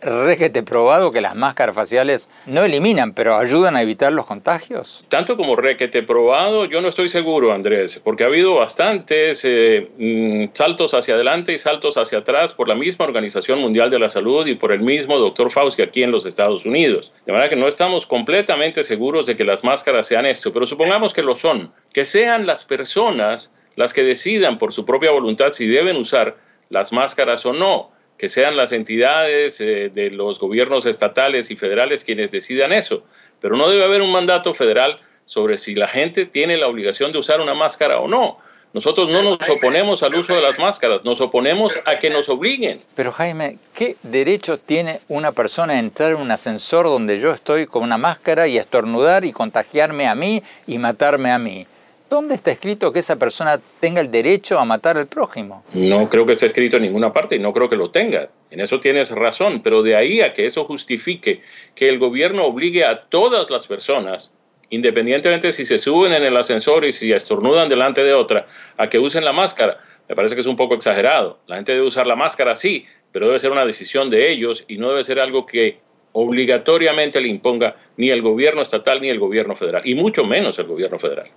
requete 0.00 0.62
probado 0.62 1.10
que 1.10 1.20
las 1.20 1.34
máscaras 1.34 1.74
faciales 1.74 2.28
no 2.46 2.62
eliminan, 2.62 3.12
pero 3.12 3.36
ayudan 3.36 3.76
a 3.76 3.82
evitar 3.82 4.12
los 4.12 4.26
contagios? 4.26 5.04
Tanto 5.08 5.36
como 5.36 5.56
requete 5.56 6.02
probado, 6.02 6.66
yo 6.66 6.80
no 6.80 6.88
estoy 6.88 7.08
seguro, 7.08 7.52
Andrés, 7.52 8.00
porque 8.02 8.24
ha 8.24 8.26
habido 8.26 8.54
bastantes 8.54 9.42
eh, 9.44 9.90
mm, 9.98 10.54
saltos 10.54 10.94
hacia 10.94 11.14
adelante 11.14 11.52
y 11.52 11.58
saltos 11.58 11.96
hacia 11.96 12.18
atrás 12.18 12.52
por 12.52 12.68
la 12.68 12.74
misma 12.74 13.04
Organización 13.04 13.60
Mundial 13.60 13.90
de 13.90 13.98
la 13.98 14.10
Salud 14.10 14.46
y 14.46 14.54
por 14.54 14.72
el 14.72 14.80
mismo 14.80 15.18
doctor 15.18 15.50
Fauci 15.50 15.82
aquí 15.82 16.02
en 16.02 16.12
los 16.12 16.26
Estados 16.26 16.64
Unidos. 16.64 17.12
De 17.24 17.32
manera 17.32 17.48
que 17.48 17.56
no 17.56 17.68
estamos 17.68 18.06
completamente 18.06 18.82
seguros 18.84 19.26
de 19.26 19.36
que 19.36 19.44
las 19.44 19.64
máscaras 19.64 20.06
sean 20.06 20.26
esto, 20.26 20.52
pero 20.52 20.66
supongamos 20.66 21.12
que 21.12 21.22
lo 21.22 21.36
son, 21.36 21.72
que 21.92 22.04
sean 22.04 22.46
las 22.46 22.64
personas 22.64 23.52
las 23.76 23.92
que 23.92 24.02
decidan 24.02 24.58
por 24.58 24.72
su 24.72 24.84
propia 24.86 25.10
voluntad 25.10 25.50
si 25.50 25.66
deben 25.66 25.96
usar 25.96 26.36
las 26.70 26.92
máscaras 26.92 27.44
o 27.46 27.52
no 27.52 27.95
que 28.18 28.28
sean 28.28 28.56
las 28.56 28.72
entidades 28.72 29.60
eh, 29.60 29.90
de 29.92 30.10
los 30.10 30.38
gobiernos 30.38 30.86
estatales 30.86 31.50
y 31.50 31.56
federales 31.56 32.04
quienes 32.04 32.30
decidan 32.30 32.72
eso. 32.72 33.02
Pero 33.40 33.56
no 33.56 33.68
debe 33.68 33.84
haber 33.84 34.02
un 34.02 34.12
mandato 34.12 34.54
federal 34.54 34.98
sobre 35.26 35.58
si 35.58 35.74
la 35.74 35.88
gente 35.88 36.26
tiene 36.26 36.56
la 36.56 36.68
obligación 36.68 37.12
de 37.12 37.18
usar 37.18 37.40
una 37.40 37.54
máscara 37.54 38.00
o 38.00 38.08
no. 38.08 38.38
Nosotros 38.72 39.10
no 39.10 39.22
nos 39.22 39.38
oponemos 39.48 40.02
al 40.02 40.14
uso 40.16 40.34
de 40.34 40.42
las 40.42 40.58
máscaras, 40.58 41.02
nos 41.02 41.20
oponemos 41.22 41.78
a 41.86 41.98
que 41.98 42.10
nos 42.10 42.28
obliguen. 42.28 42.82
Pero 42.94 43.10
Jaime, 43.10 43.58
¿qué 43.74 43.96
derecho 44.02 44.58
tiene 44.58 45.00
una 45.08 45.32
persona 45.32 45.74
a 45.74 45.78
entrar 45.78 46.12
en 46.12 46.18
un 46.18 46.30
ascensor 46.30 46.84
donde 46.84 47.18
yo 47.18 47.32
estoy 47.32 47.66
con 47.66 47.82
una 47.84 47.96
máscara 47.96 48.48
y 48.48 48.58
estornudar 48.58 49.24
y 49.24 49.32
contagiarme 49.32 50.08
a 50.08 50.14
mí 50.14 50.42
y 50.66 50.76
matarme 50.76 51.30
a 51.30 51.38
mí? 51.38 51.66
¿Dónde 52.08 52.36
está 52.36 52.52
escrito 52.52 52.92
que 52.92 53.00
esa 53.00 53.16
persona 53.16 53.60
tenga 53.80 54.00
el 54.00 54.12
derecho 54.12 54.60
a 54.60 54.64
matar 54.64 54.96
al 54.96 55.08
prójimo? 55.08 55.64
No 55.74 56.08
creo 56.08 56.24
que 56.24 56.34
esté 56.34 56.46
escrito 56.46 56.76
en 56.76 56.84
ninguna 56.84 57.12
parte 57.12 57.34
y 57.34 57.40
no 57.40 57.52
creo 57.52 57.68
que 57.68 57.76
lo 57.76 57.90
tenga. 57.90 58.28
En 58.50 58.60
eso 58.60 58.78
tienes 58.78 59.10
razón, 59.10 59.60
pero 59.60 59.82
de 59.82 59.96
ahí 59.96 60.20
a 60.20 60.32
que 60.32 60.46
eso 60.46 60.64
justifique 60.64 61.42
que 61.74 61.88
el 61.88 61.98
gobierno 61.98 62.44
obligue 62.44 62.84
a 62.84 63.02
todas 63.08 63.50
las 63.50 63.66
personas, 63.66 64.32
independientemente 64.70 65.52
si 65.52 65.66
se 65.66 65.80
suben 65.80 66.12
en 66.12 66.22
el 66.22 66.36
ascensor 66.36 66.84
y 66.84 66.92
si 66.92 67.12
estornudan 67.12 67.68
delante 67.68 68.04
de 68.04 68.14
otra, 68.14 68.46
a 68.76 68.88
que 68.88 69.00
usen 69.00 69.24
la 69.24 69.32
máscara, 69.32 69.78
me 70.08 70.14
parece 70.14 70.36
que 70.36 70.42
es 70.42 70.46
un 70.46 70.56
poco 70.56 70.74
exagerado. 70.74 71.40
La 71.48 71.56
gente 71.56 71.72
debe 71.72 71.88
usar 71.88 72.06
la 72.06 72.14
máscara, 72.14 72.54
sí, 72.54 72.86
pero 73.10 73.26
debe 73.26 73.40
ser 73.40 73.50
una 73.50 73.66
decisión 73.66 74.10
de 74.10 74.30
ellos 74.30 74.64
y 74.68 74.78
no 74.78 74.90
debe 74.90 75.02
ser 75.02 75.18
algo 75.18 75.44
que 75.44 75.80
obligatoriamente 76.12 77.20
le 77.20 77.28
imponga 77.28 77.76
ni 77.96 78.10
el 78.10 78.22
gobierno 78.22 78.62
estatal 78.62 79.00
ni 79.02 79.08
el 79.08 79.18
gobierno 79.18 79.54
federal, 79.54 79.82
y 79.84 79.94
mucho 79.94 80.24
menos 80.24 80.58
el 80.58 80.66
gobierno 80.66 80.98
federal. 80.98 81.30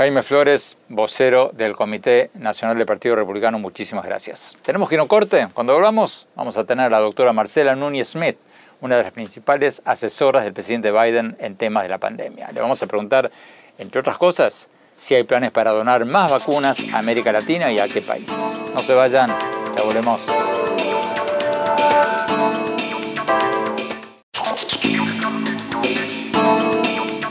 Jaime 0.00 0.22
Flores, 0.22 0.78
vocero 0.88 1.50
del 1.52 1.76
Comité 1.76 2.30
Nacional 2.32 2.78
del 2.78 2.86
Partido 2.86 3.16
Republicano, 3.16 3.58
muchísimas 3.58 4.02
gracias. 4.02 4.56
Tenemos 4.62 4.88
que 4.88 4.94
ir 4.94 4.98
a 4.98 5.02
un 5.02 5.08
corte. 5.08 5.48
Cuando 5.52 5.74
volvamos, 5.74 6.26
vamos 6.34 6.56
a 6.56 6.64
tener 6.64 6.86
a 6.86 6.88
la 6.88 7.00
doctora 7.00 7.34
Marcela 7.34 7.76
Núñez 7.76 8.08
Smith, 8.08 8.38
una 8.80 8.96
de 8.96 9.02
las 9.02 9.12
principales 9.12 9.82
asesoras 9.84 10.44
del 10.44 10.54
presidente 10.54 10.90
Biden 10.90 11.36
en 11.38 11.54
temas 11.56 11.82
de 11.82 11.90
la 11.90 11.98
pandemia. 11.98 12.50
Le 12.50 12.62
vamos 12.62 12.82
a 12.82 12.86
preguntar, 12.86 13.30
entre 13.76 14.00
otras 14.00 14.16
cosas, 14.16 14.70
si 14.96 15.14
hay 15.14 15.24
planes 15.24 15.50
para 15.50 15.70
donar 15.72 16.06
más 16.06 16.32
vacunas 16.32 16.78
a 16.94 16.98
América 16.98 17.30
Latina 17.30 17.70
y 17.70 17.78
a 17.78 17.86
qué 17.86 18.00
país. 18.00 18.26
No 18.72 18.80
se 18.80 18.94
vayan, 18.94 19.28
ya 19.28 19.84
volvemos. 19.84 20.22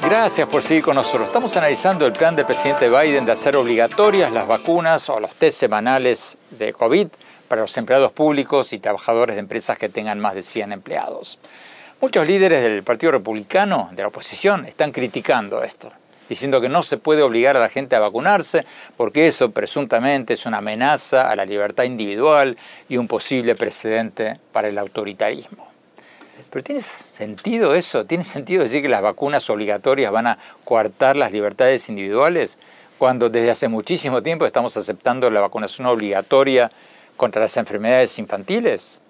Gracias 0.10 0.50
por 0.50 0.64
seguir 0.64 0.84
con 0.84 0.96
nosotros. 0.96 1.28
Estamos 1.28 1.56
analizando 1.56 2.08
el 2.08 2.14
plan 2.14 2.36
del 2.36 2.48
presidente 2.48 2.90
Biden 2.90 3.26
de 3.26 3.32
hacer 3.32 3.56
obligatorias 3.56 4.32
las 4.32 4.48
vacunas 4.48 5.08
o 5.08 5.20
los 5.20 5.36
test 5.36 5.60
semanales 5.60 6.40
de 6.50 6.74
COVID 6.74 7.10
para 7.48 7.62
los 7.62 7.78
empleados 7.78 8.12
públicos 8.12 8.74
y 8.74 8.80
trabajadores 8.80 9.36
de 9.36 9.42
empresas 9.42 9.78
que 9.78 9.88
tengan 9.88 10.20
más 10.20 10.34
de 10.34 10.42
100 10.42 10.72
empleados. 10.72 11.38
Muchos 12.02 12.28
líderes 12.28 12.64
del 12.64 12.82
Partido 12.82 13.12
Republicano, 13.12 13.90
de 13.92 14.02
la 14.02 14.08
oposición, 14.08 14.66
están 14.66 14.92
criticando 14.92 15.62
esto, 15.62 15.92
diciendo 16.28 16.60
que 16.60 16.70
no 16.70 16.82
se 16.82 16.98
puede 16.98 17.22
obligar 17.22 17.56
a 17.56 17.60
la 17.60 17.70
gente 17.70 17.96
a 17.96 18.00
vacunarse 18.00 18.66
porque 18.98 19.28
eso 19.28 19.52
presuntamente 19.52 20.34
es 20.34 20.48
una 20.48 20.58
amenaza 20.58 21.30
a 21.30 21.36
la 21.36 21.46
libertad 21.46 21.84
individual 21.84 22.58
y 22.90 22.98
un 22.98 23.08
posible 23.08 23.54
precedente 23.54 24.40
para 24.52 24.70
el 24.70 24.80
autoritarismo. 24.80 25.69
Pero 26.50 26.64
¿tiene 26.64 26.82
sentido 26.82 27.76
eso? 27.76 28.06
¿Tiene 28.06 28.24
sentido 28.24 28.64
decir 28.64 28.82
que 28.82 28.90
las 28.90 29.02
vacunas 29.02 29.50
obligatorias 29.50 30.12
van 30.12 30.28
a 30.28 30.38
coartar 30.64 31.16
las 31.16 31.32
libertades 31.32 31.90
individuales 31.90 32.58
cuando 32.98 33.30
desde 33.30 33.52
hace 33.52 33.68
muchísimo 33.68 34.24
tiempo 34.24 34.46
estamos 34.46 34.76
aceptando 34.76 35.30
la 35.30 35.42
vacunación 35.42 35.88
obligatoria 35.88 36.72
contra 37.18 37.42
las 37.44 37.56
enfermedades 37.58 38.18
infantiles? 38.18 39.02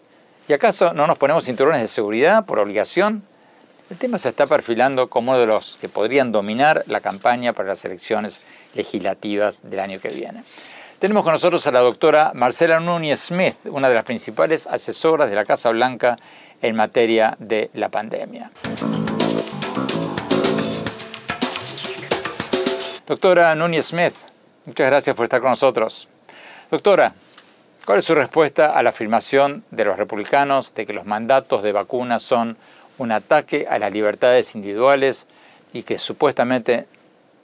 ¿Y 0.47 0.53
acaso 0.53 0.93
no 0.93 1.07
nos 1.07 1.17
ponemos 1.17 1.45
cinturones 1.45 1.81
de 1.81 1.87
seguridad 1.87 2.45
por 2.45 2.59
obligación? 2.59 3.23
El 3.89 3.97
tema 3.97 4.19
se 4.19 4.29
está 4.29 4.45
perfilando 4.45 5.09
como 5.09 5.31
uno 5.31 5.39
de 5.39 5.47
los 5.47 5.77
que 5.79 5.89
podrían 5.89 6.31
dominar 6.31 6.83
la 6.87 7.01
campaña 7.01 7.53
para 7.53 7.69
las 7.69 7.83
elecciones 7.85 8.41
legislativas 8.75 9.67
del 9.69 9.79
año 9.79 9.99
que 9.99 10.09
viene. 10.09 10.43
Tenemos 10.99 11.23
con 11.23 11.31
nosotros 11.31 11.65
a 11.65 11.71
la 11.71 11.79
doctora 11.79 12.31
Marcela 12.35 12.79
Núñez 12.79 13.21
Smith, 13.21 13.55
una 13.65 13.87
de 13.87 13.95
las 13.95 14.03
principales 14.03 14.67
asesoras 14.67 15.29
de 15.29 15.35
la 15.35 15.45
Casa 15.45 15.69
Blanca 15.69 16.19
en 16.61 16.75
materia 16.75 17.35
de 17.39 17.69
la 17.73 17.89
pandemia. 17.89 18.51
Doctora 23.07 23.55
Núñez 23.55 23.87
Smith, 23.87 24.13
muchas 24.65 24.87
gracias 24.87 25.15
por 25.15 25.23
estar 25.23 25.41
con 25.41 25.49
nosotros. 25.49 26.07
Doctora, 26.69 27.13
¿cuál 27.85 27.99
es 27.99 28.05
su 28.05 28.13
respuesta 28.13 28.77
a 28.77 28.83
la 28.83 28.91
afirmación 28.91 29.63
de 29.71 29.85
los 29.85 29.97
republicanos 29.97 30.75
de 30.75 30.85
que 30.85 30.93
los 30.93 31.05
mandatos 31.05 31.63
de 31.63 31.71
vacunas 31.71 32.21
son 32.21 32.57
un 32.99 33.11
ataque 33.11 33.65
a 33.67 33.79
las 33.79 33.91
libertades 33.91 34.53
individuales 34.53 35.25
y 35.73 35.83
que 35.83 35.97
supuestamente 35.97 36.85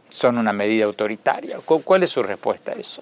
son 0.10 0.38
una 0.38 0.54
medida 0.54 0.86
autoritaria? 0.86 1.58
¿Cuál 1.66 2.04
es 2.04 2.12
su 2.12 2.22
respuesta 2.22 2.74
a 2.74 2.76
eso? 2.76 3.02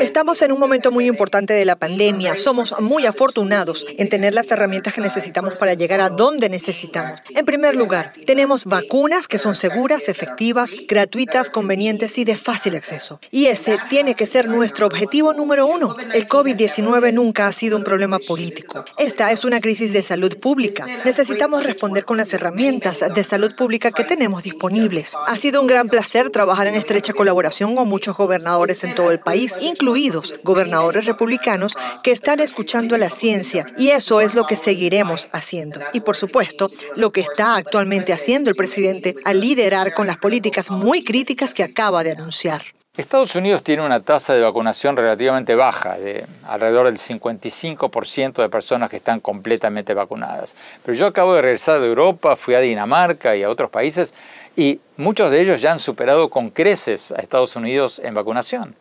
Estamos 0.00 0.42
en 0.42 0.50
un 0.50 0.58
momento 0.58 0.90
muy 0.90 1.06
importante 1.06 1.52
de 1.52 1.64
la 1.64 1.76
pandemia. 1.76 2.34
Somos 2.34 2.74
muy 2.80 3.06
afortunados 3.06 3.86
en 3.98 4.08
tener 4.08 4.34
las 4.34 4.50
herramientas 4.50 4.94
que 4.94 5.00
necesitamos 5.00 5.58
para 5.60 5.74
llegar 5.74 6.00
a 6.00 6.08
donde 6.08 6.48
necesitamos. 6.48 7.20
En 7.30 7.44
primer 7.44 7.76
lugar, 7.76 8.10
tenemos 8.26 8.64
vacunas 8.64 9.28
que 9.28 9.38
son 9.38 9.54
seguras, 9.54 10.08
efectivas, 10.08 10.72
gratuitas, 10.88 11.50
convenientes 11.50 12.18
y 12.18 12.24
de 12.24 12.34
fácil 12.34 12.74
acceso. 12.74 13.20
Y 13.30 13.46
ese 13.46 13.78
tiene 13.88 14.14
que 14.14 14.26
ser 14.26 14.48
nuestro 14.48 14.86
objetivo 14.86 15.32
número 15.34 15.66
uno. 15.68 15.96
El 16.12 16.26
COVID-19 16.26 17.12
nunca 17.12 17.46
ha 17.46 17.52
sido 17.52 17.76
un 17.76 17.84
problema 17.84 18.18
político. 18.18 18.84
Esta 18.98 19.30
es 19.30 19.44
una 19.44 19.60
crisis 19.60 19.92
de 19.92 20.02
salud 20.02 20.36
pública. 20.38 20.84
Necesitamos 21.04 21.62
responder 21.62 22.04
con 22.04 22.16
las 22.16 22.32
herramientas 22.32 23.04
de 23.14 23.24
salud 23.24 23.54
pública 23.54 23.92
que 23.92 24.02
tenemos 24.02 24.42
disponibles. 24.42 25.12
Ha 25.26 25.36
sido 25.36 25.60
un 25.60 25.68
gran 25.68 25.88
placer 25.88 26.30
trabajar 26.30 26.66
en 26.66 26.74
estrecha 26.74 27.12
colaboración 27.12 27.76
con 27.76 27.88
muchos 27.88 28.16
gobernadores 28.16 28.82
en 28.86 28.94
todo 28.94 29.10
el 29.10 29.20
país, 29.20 29.54
incluidos 29.60 30.34
gobernadores 30.42 31.04
republicanos 31.04 31.74
que 32.02 32.12
están 32.12 32.40
escuchando 32.40 32.94
a 32.94 32.98
la 32.98 33.10
ciencia 33.10 33.66
y 33.76 33.90
eso 33.90 34.20
es 34.20 34.34
lo 34.34 34.44
que 34.44 34.56
seguiremos 34.56 35.28
haciendo. 35.32 35.80
Y 35.92 36.00
por 36.00 36.16
supuesto, 36.16 36.68
lo 36.94 37.12
que 37.12 37.20
está 37.20 37.56
actualmente 37.56 38.12
haciendo 38.12 38.50
el 38.50 38.56
presidente 38.56 39.16
al 39.24 39.40
liderar 39.40 39.92
con 39.94 40.06
las 40.06 40.16
políticas 40.16 40.70
muy 40.70 41.04
críticas 41.04 41.52
que 41.52 41.62
acaba 41.62 42.02
de 42.02 42.12
anunciar. 42.12 42.62
Estados 42.96 43.34
Unidos 43.34 43.62
tiene 43.62 43.84
una 43.84 44.00
tasa 44.00 44.32
de 44.32 44.40
vacunación 44.40 44.96
relativamente 44.96 45.54
baja, 45.54 45.98
de 45.98 46.24
alrededor 46.46 46.86
del 46.86 46.96
55% 46.96 48.40
de 48.40 48.48
personas 48.48 48.88
que 48.88 48.96
están 48.96 49.20
completamente 49.20 49.92
vacunadas. 49.92 50.56
Pero 50.82 50.96
yo 50.96 51.06
acabo 51.06 51.34
de 51.34 51.42
regresar 51.42 51.78
de 51.78 51.88
Europa, 51.88 52.36
fui 52.36 52.54
a 52.54 52.60
Dinamarca 52.60 53.36
y 53.36 53.42
a 53.42 53.50
otros 53.50 53.68
países 53.68 54.14
y 54.56 54.80
muchos 54.96 55.30
de 55.30 55.40
ellos 55.42 55.60
ya 55.60 55.72
han 55.72 55.78
superado 55.78 56.30
con 56.30 56.48
creces 56.48 57.12
a 57.12 57.20
Estados 57.20 57.54
Unidos 57.56 58.00
en 58.02 58.14
vacunación. 58.14 58.74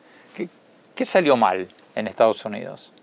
¿Qué, 0.95 1.05
salió 1.05 1.35
mal 1.35 1.67
en 1.93 2.07
Estados 2.07 2.45
Unidos? 2.45 2.93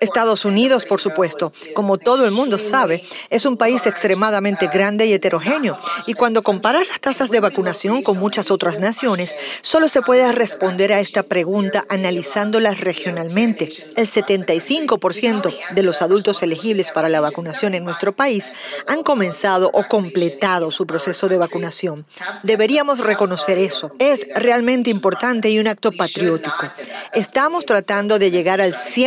Estados 0.00 0.44
Unidos, 0.44 0.84
por 0.84 1.00
supuesto, 1.00 1.50
como 1.74 1.96
todo 1.96 2.26
el 2.26 2.30
mundo 2.30 2.58
sabe, 2.58 3.02
es 3.30 3.46
un 3.46 3.56
país 3.56 3.86
extremadamente 3.86 4.66
grande 4.66 5.06
y 5.06 5.14
heterogéneo. 5.14 5.78
Y 6.06 6.12
cuando 6.12 6.42
comparas 6.42 6.86
las 6.88 7.00
tasas 7.00 7.30
de 7.30 7.40
vacunación 7.40 8.02
con 8.02 8.18
muchas 8.18 8.50
otras 8.50 8.80
naciones, 8.80 9.34
solo 9.62 9.88
se 9.88 10.02
puede 10.02 10.30
responder 10.32 10.92
a 10.92 11.00
esta 11.00 11.22
pregunta 11.22 11.86
analizándolas 11.88 12.80
regionalmente. 12.80 13.70
El 13.96 14.10
75% 14.10 15.54
de 15.70 15.82
los 15.82 16.02
adultos 16.02 16.42
elegibles 16.42 16.90
para 16.90 17.08
la 17.08 17.22
vacunación 17.22 17.74
en 17.74 17.84
nuestro 17.84 18.12
país 18.12 18.52
han 18.86 19.02
comenzado 19.02 19.70
o 19.72 19.84
completado 19.88 20.70
su 20.70 20.86
proceso 20.86 21.28
de 21.28 21.38
vacunación. 21.38 22.04
Deberíamos 22.42 22.98
reconocer 22.98 23.56
eso. 23.56 23.90
Es 23.98 24.26
realmente 24.34 24.90
importante 24.90 25.48
y 25.48 25.58
un 25.58 25.68
acto 25.68 25.92
patriótico. 25.92 26.70
Estamos 27.14 27.64
tratando 27.64 28.18
de 28.18 28.30
llegar 28.30 28.60
al 28.60 28.74
100%, 28.74 28.97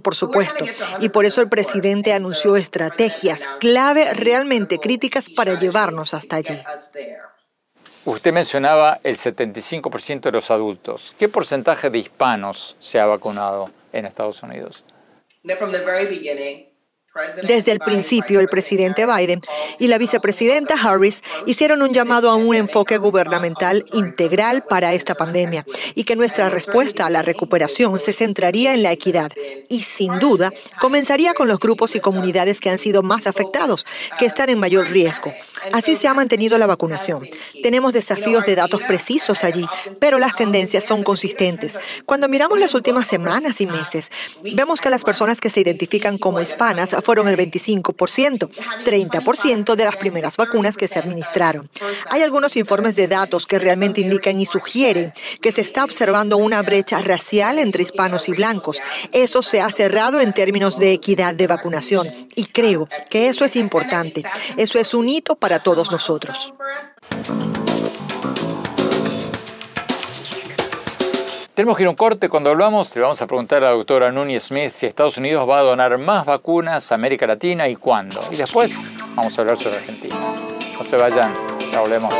por 0.00 0.14
supuesto. 0.14 0.64
Y 1.00 1.08
por 1.08 1.24
eso 1.24 1.40
el 1.40 1.48
presidente 1.48 2.12
anunció 2.12 2.56
estrategias 2.56 3.44
clave 3.60 4.12
realmente 4.14 4.78
críticas 4.78 5.28
para 5.28 5.58
llevarnos 5.58 6.14
hasta 6.14 6.36
allí. 6.36 6.58
Usted 8.04 8.32
mencionaba 8.32 9.00
el 9.02 9.16
75% 9.16 10.20
de 10.20 10.32
los 10.32 10.50
adultos. 10.50 11.14
¿Qué 11.18 11.28
porcentaje 11.28 11.90
de 11.90 11.98
hispanos 11.98 12.76
se 12.78 12.98
ha 12.98 13.06
vacunado 13.06 13.70
en 13.92 14.06
Estados 14.06 14.42
Unidos? 14.42 14.84
Desde 17.42 17.72
el 17.72 17.78
principio, 17.80 18.40
el 18.40 18.48
presidente 18.48 19.06
Biden 19.06 19.40
y 19.78 19.88
la 19.88 19.98
vicepresidenta 19.98 20.74
Harris 20.74 21.22
hicieron 21.46 21.82
un 21.82 21.90
llamado 21.90 22.30
a 22.30 22.36
un 22.36 22.54
enfoque 22.54 22.98
gubernamental 22.98 23.84
integral 23.92 24.64
para 24.64 24.92
esta 24.92 25.14
pandemia 25.14 25.64
y 25.94 26.04
que 26.04 26.16
nuestra 26.16 26.48
respuesta 26.48 27.06
a 27.06 27.10
la 27.10 27.22
recuperación 27.22 27.98
se 27.98 28.12
centraría 28.12 28.74
en 28.74 28.82
la 28.82 28.92
equidad 28.92 29.32
y, 29.68 29.82
sin 29.82 30.18
duda, 30.18 30.52
comenzaría 30.80 31.34
con 31.34 31.48
los 31.48 31.58
grupos 31.58 31.94
y 31.94 32.00
comunidades 32.00 32.60
que 32.60 32.70
han 32.70 32.78
sido 32.78 33.02
más 33.02 33.26
afectados, 33.26 33.86
que 34.18 34.26
están 34.26 34.50
en 34.50 34.58
mayor 34.58 34.88
riesgo. 34.88 35.32
Así 35.72 35.96
se 35.96 36.08
ha 36.08 36.14
mantenido 36.14 36.58
la 36.58 36.66
vacunación. 36.66 37.28
Tenemos 37.62 37.92
desafíos 37.92 38.44
de 38.46 38.56
datos 38.56 38.82
precisos 38.82 39.44
allí, 39.44 39.66
pero 40.00 40.18
las 40.18 40.36
tendencias 40.36 40.84
son 40.84 41.02
consistentes. 41.02 41.78
Cuando 42.06 42.28
miramos 42.28 42.58
las 42.58 42.74
últimas 42.74 43.06
semanas 43.06 43.60
y 43.60 43.66
meses, 43.66 44.10
vemos 44.54 44.80
que 44.80 44.90
las 44.90 45.04
personas 45.04 45.40
que 45.40 45.50
se 45.50 45.60
identifican 45.60 46.18
como 46.18 46.40
hispanas 46.40 46.94
fueron 47.02 47.28
el 47.28 47.36
25%, 47.36 48.48
30% 48.84 49.74
de 49.74 49.84
las 49.84 49.96
primeras 49.96 50.36
vacunas 50.36 50.76
que 50.76 50.88
se 50.88 50.98
administraron. 50.98 51.68
Hay 52.10 52.22
algunos 52.22 52.56
informes 52.56 52.96
de 52.96 53.08
datos 53.08 53.46
que 53.46 53.58
realmente 53.58 54.00
indican 54.00 54.40
y 54.40 54.46
sugieren 54.46 55.12
que 55.40 55.52
se 55.52 55.60
está 55.60 55.84
observando 55.84 56.36
una 56.36 56.62
brecha 56.62 57.00
racial 57.00 57.58
entre 57.58 57.82
hispanos 57.82 58.28
y 58.28 58.32
blancos. 58.32 58.80
Eso 59.12 59.42
se 59.42 59.60
ha 59.60 59.70
cerrado 59.70 60.20
en 60.20 60.32
términos 60.32 60.78
de 60.78 60.92
equidad 60.92 61.34
de 61.34 61.46
vacunación 61.46 62.08
y 62.34 62.46
creo 62.46 62.88
que 63.10 63.28
eso 63.28 63.44
es 63.44 63.56
importante. 63.56 64.22
Eso 64.56 64.78
es 64.78 64.94
un 64.94 65.08
hito 65.08 65.36
para 65.36 65.47
todos 65.58 65.90
nosotros. 65.90 66.52
Tenemos 71.58 71.76
que 71.76 71.82
ir 71.82 71.86
a 71.88 71.90
un 71.90 71.96
corte. 71.96 72.28
Cuando 72.28 72.50
hablamos, 72.50 72.94
le 72.94 73.02
vamos 73.02 73.20
a 73.20 73.26
preguntar 73.26 73.64
a 73.64 73.70
la 73.70 73.72
doctora 73.72 74.12
Núñez 74.12 74.44
Smith 74.44 74.70
si 74.70 74.86
Estados 74.86 75.16
Unidos 75.16 75.48
va 75.48 75.58
a 75.58 75.62
donar 75.62 75.98
más 75.98 76.24
vacunas 76.24 76.92
a 76.92 76.94
América 76.94 77.26
Latina 77.26 77.66
y 77.66 77.74
cuándo. 77.74 78.20
Y 78.30 78.36
después 78.36 78.76
vamos 79.16 79.36
a 79.36 79.40
hablar 79.40 79.60
sobre 79.60 79.78
Argentina. 79.78 80.14
No 80.78 80.84
se 80.84 80.96
vayan, 80.96 81.34
ya 81.72 81.80
volvemos. 81.80 82.14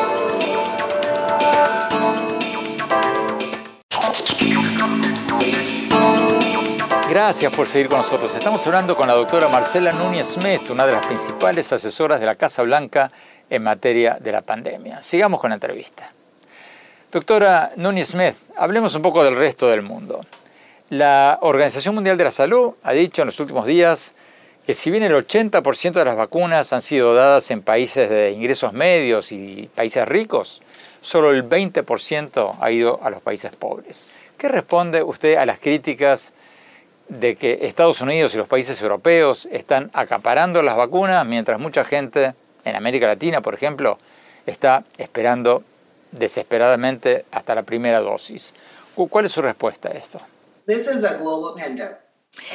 Gracias 7.09 7.55
por 7.55 7.66
seguir 7.66 7.88
con 7.88 7.97
nosotros. 7.97 8.35
Estamos 8.37 8.66
hablando 8.66 8.94
con 8.94 9.09
la 9.09 9.14
doctora 9.14 9.49
Marcela 9.49 9.92
Núñez 9.92 10.29
Smith, 10.29 10.68
una 10.68 10.87
de 10.87 10.92
las 10.92 11.07
principales 11.07 11.73
asesoras 11.73 12.21
de 12.21 12.27
la 12.27 12.35
Casa 12.35 12.62
Blanca 12.62 13.11
en 13.49 13.62
materia 13.62 14.18
de 14.21 14.31
la 14.31 14.42
pandemia. 14.42 15.01
Sigamos 15.03 15.40
con 15.40 15.49
la 15.49 15.55
entrevista. 15.55 16.12
Doctora 17.11 17.73
Núñez 17.77 18.09
Smith, 18.09 18.35
hablemos 18.57 18.94
un 18.94 19.01
poco 19.01 19.25
del 19.25 19.37
resto 19.37 19.68
del 19.68 19.81
mundo. 19.81 20.27
La 20.90 21.38
Organización 21.40 21.94
Mundial 21.94 22.18
de 22.18 22.25
la 22.25 22.31
Salud 22.31 22.75
ha 22.83 22.92
dicho 22.92 23.23
en 23.23 23.27
los 23.27 23.40
últimos 23.40 23.66
días 23.66 24.14
que 24.66 24.75
si 24.75 24.90
bien 24.90 25.03
el 25.03 25.14
80% 25.14 25.92
de 25.92 26.05
las 26.05 26.16
vacunas 26.16 26.75
han 26.75 26.83
sido 26.83 27.14
dadas 27.14 27.51
en 27.51 27.62
países 27.62 28.11
de 28.11 28.33
ingresos 28.33 28.75
medios 28.75 29.33
y 29.33 29.71
países 29.75 30.07
ricos, 30.07 30.61
solo 31.01 31.31
el 31.31 31.49
20% 31.49 32.57
ha 32.61 32.71
ido 32.71 33.01
a 33.03 33.09
los 33.09 33.23
países 33.23 33.57
pobres. 33.57 34.07
¿Qué 34.37 34.49
responde 34.49 35.03
usted 35.03 35.37
a 35.37 35.47
las 35.47 35.59
críticas 35.59 36.35
de 37.09 37.37
que 37.37 37.61
Estados 37.62 38.01
Unidos 38.01 38.35
y 38.35 38.37
los 38.37 38.49
países 38.49 38.81
europeos 38.81 39.49
están 39.51 39.90
acaparando 39.94 40.62
las 40.62 40.77
vacunas 40.77 41.27
mientras 41.27 41.59
mucha 41.59 41.85
gente 41.85 42.35
en 42.64 42.77
América 42.77 43.07
Latina, 43.07 43.40
por 43.40 43.55
ejemplo, 43.55 43.99
está 44.47 44.85
esperando 44.99 45.62
desesperadamente 46.12 47.25
hasta 47.31 47.55
la 47.55 47.62
primera 47.62 48.01
dosis. 48.01 48.55
¿Cuál 48.94 49.27
es 49.27 49.33
su 49.33 49.42
respuesta 49.42 49.88
a 49.88 49.92
esto? 49.92 50.21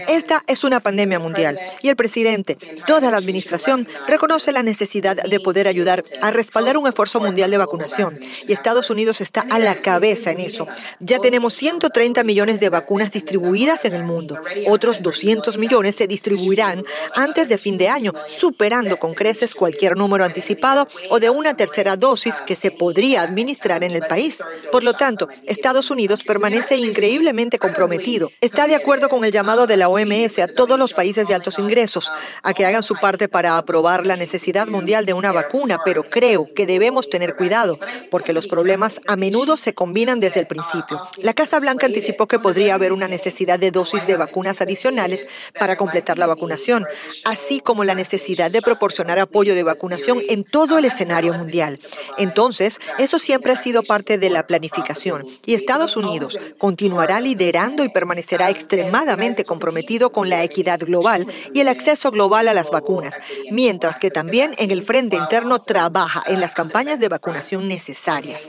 Esta 0.08 0.44
es 0.48 0.64
una 0.64 0.80
pandemia 0.80 1.20
mundial 1.20 1.60
y 1.82 1.90
el 1.90 1.96
presidente, 1.96 2.58
toda 2.88 3.12
la 3.12 3.18
administración, 3.18 3.88
reconoce 4.08 4.52
la 4.52 4.64
necesidad 4.64 5.16
de 5.16 5.40
poder 5.40 5.68
ayudar 5.68 6.02
a 6.22 6.32
respaldar 6.32 6.78
un 6.78 6.88
esfuerzo 6.88 7.20
mundial 7.20 7.52
de 7.52 7.58
vacunación 7.58 8.18
y 8.48 8.54
Estados 8.54 8.90
Unidos 8.90 9.22
está 9.22 9.46
a 9.50 9.60
la 9.60 9.76
cabeza 9.76 10.32
en 10.32 10.40
eso. 10.40 10.68
Ya 11.00 11.20
tenemos 11.20 11.54
130 11.54 12.24
millones 12.24 12.60
de 12.60 12.70
vacunas 12.70 13.12
distribuidas 13.12 13.86
en 13.86 13.94
el 13.94 14.04
mundo. 14.04 14.40
Otros 14.68 15.02
200 15.02 15.58
millones 15.58 15.96
se 15.96 16.08
distribuirán 16.08 16.84
antes 17.14 17.50
de 17.50 17.58
fin 17.58 17.78
de 17.78 17.90
año, 17.90 18.14
superando 18.28 18.98
con 18.98 19.14
creces 19.14 19.54
cualquier 19.54 19.98
número 19.98 20.26
anticipado 20.26 20.88
o 21.10 21.20
de 21.20 21.30
una 21.30 21.56
tercera 21.56 21.98
dosis 21.98 22.36
que 22.46 22.56
se 22.56 22.72
podría 22.72 23.22
administrar 23.22 23.84
en 23.84 23.92
el 23.92 24.02
país. 24.02 24.40
Por 24.72 24.84
lo 24.84 24.94
tanto, 24.94 25.28
Estados 25.46 25.92
Unidos 25.92 26.24
permanece 26.24 26.78
increíblemente 26.78 27.60
comprometido. 27.60 28.32
Está 28.42 28.68
de 28.68 28.76
acuerdo 28.76 29.10
con 29.10 29.24
el 29.26 29.32
llamado 29.32 29.62
de 29.67 29.73
de 29.73 29.78
la 29.78 29.89
OMS 29.89 30.38
a 30.38 30.47
todos 30.47 30.78
los 30.78 30.93
países 30.93 31.28
de 31.28 31.34
altos 31.34 31.58
ingresos 31.58 32.12
a 32.43 32.54
que 32.54 32.63
hagan 32.63 32.84
su 32.84 32.93
parte 32.93 33.28
para 33.28 33.58
aprobar 33.58 34.06
la 34.06 34.15
necesidad 34.15 34.67
mundial 34.67 35.04
de 35.08 35.13
una 35.13 35.32
vacuna, 35.32 35.80
pero 35.84 36.04
creo 36.04 36.47
que 36.54 36.67
debemos 36.67 37.10
tener 37.10 37.36
cuidado 37.36 37.80
porque 38.12 38.34
los 38.34 38.45
problemas 38.45 39.02
a 39.08 39.15
menudo 39.15 39.58
se 39.58 39.73
combinan 39.73 40.19
desde 40.19 40.41
el 40.41 40.45
principio. 40.45 41.02
La 41.23 41.34
Casa 41.34 41.60
Blanca 41.60 41.88
anticipó 41.88 42.28
que 42.28 42.38
podría 42.38 42.76
haber 42.76 42.93
una 42.93 43.08
necesidad 43.08 43.58
de 43.58 43.71
dosis 43.71 44.06
de 44.06 44.15
vacunas 44.15 44.62
adicionales 44.62 45.26
para 45.60 45.76
completar 45.76 46.19
la 46.19 46.28
vacunación, 46.28 46.86
así 47.26 47.60
como 47.60 47.84
la 47.84 47.95
necesidad 47.95 48.52
de 48.52 48.62
proporcionar 48.62 49.17
apoyo 49.17 49.56
de 49.56 49.63
vacunación 49.63 50.21
en 50.30 50.43
todo 50.43 50.78
el 50.78 50.86
escenario 50.86 51.34
mundial. 51.34 51.80
Entonces, 52.19 52.80
eso 52.99 53.17
siempre 53.17 53.54
ha 53.54 53.58
sido 53.58 53.82
parte 53.82 54.19
de 54.19 54.30
la 54.30 54.45
planificación 54.45 55.26
y 55.47 55.56
Estados 55.56 55.97
Unidos 55.97 56.38
continuará 56.60 57.19
liderando 57.19 57.84
y 57.84 57.89
permanecerá 57.89 58.52
extremadamente 58.52 59.43
comprometido 59.54 60.12
con 60.12 60.30
la 60.30 60.44
equidad 60.44 60.80
global 60.80 61.28
y 61.54 61.60
el 61.60 61.68
acceso 61.68 62.10
global 62.10 62.48
a 62.48 62.56
las 62.56 62.72
vacunas, 62.72 63.20
mientras 63.52 64.00
que 64.00 64.10
también 64.10 64.56
en 64.58 64.72
el 64.72 64.82
frente 64.82 65.16
interno 65.16 65.60
trabaja 65.60 66.24
en 66.26 66.42
las 66.42 66.56
campañas 66.56 67.00
de 67.00 67.08
vacunación 67.08 67.68
necesarias. 67.68 68.48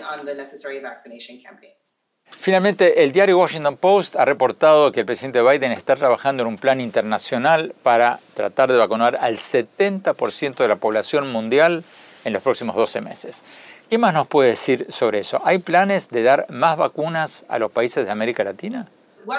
Finalmente, 2.41 3.05
el 3.05 3.13
diario 3.13 3.39
Washington 3.39 3.77
Post 3.77 4.17
ha 4.17 4.25
reportado 4.25 4.93
que 4.93 5.01
el 5.01 5.07
presidente 5.07 5.43
Biden 5.43 5.73
está 5.73 5.95
trabajando 5.95 6.43
en 6.43 6.49
un 6.49 6.57
plan 6.57 6.81
internacional 6.81 7.75
para 7.83 8.19
tratar 8.33 8.73
de 8.73 8.79
vacunar 8.79 9.19
al 9.21 9.37
70% 9.37 10.57
de 10.57 10.69
la 10.69 10.77
población 10.77 11.31
mundial 11.31 11.85
en 12.25 12.33
los 12.33 12.43
próximos 12.43 12.77
12 12.77 13.03
meses. 13.03 13.45
¿Qué 13.91 13.99
más 13.99 14.15
nos 14.15 14.27
puede 14.27 14.51
decir 14.51 14.87
sobre 14.89 15.19
eso? 15.19 15.43
¿Hay 15.45 15.59
planes 15.59 16.09
de 16.09 16.23
dar 16.23 16.47
más 16.49 16.79
vacunas 16.79 17.45
a 17.49 17.59
los 17.59 17.71
países 17.71 18.07
de 18.07 18.11
América 18.11 18.43
Latina? 18.43 18.89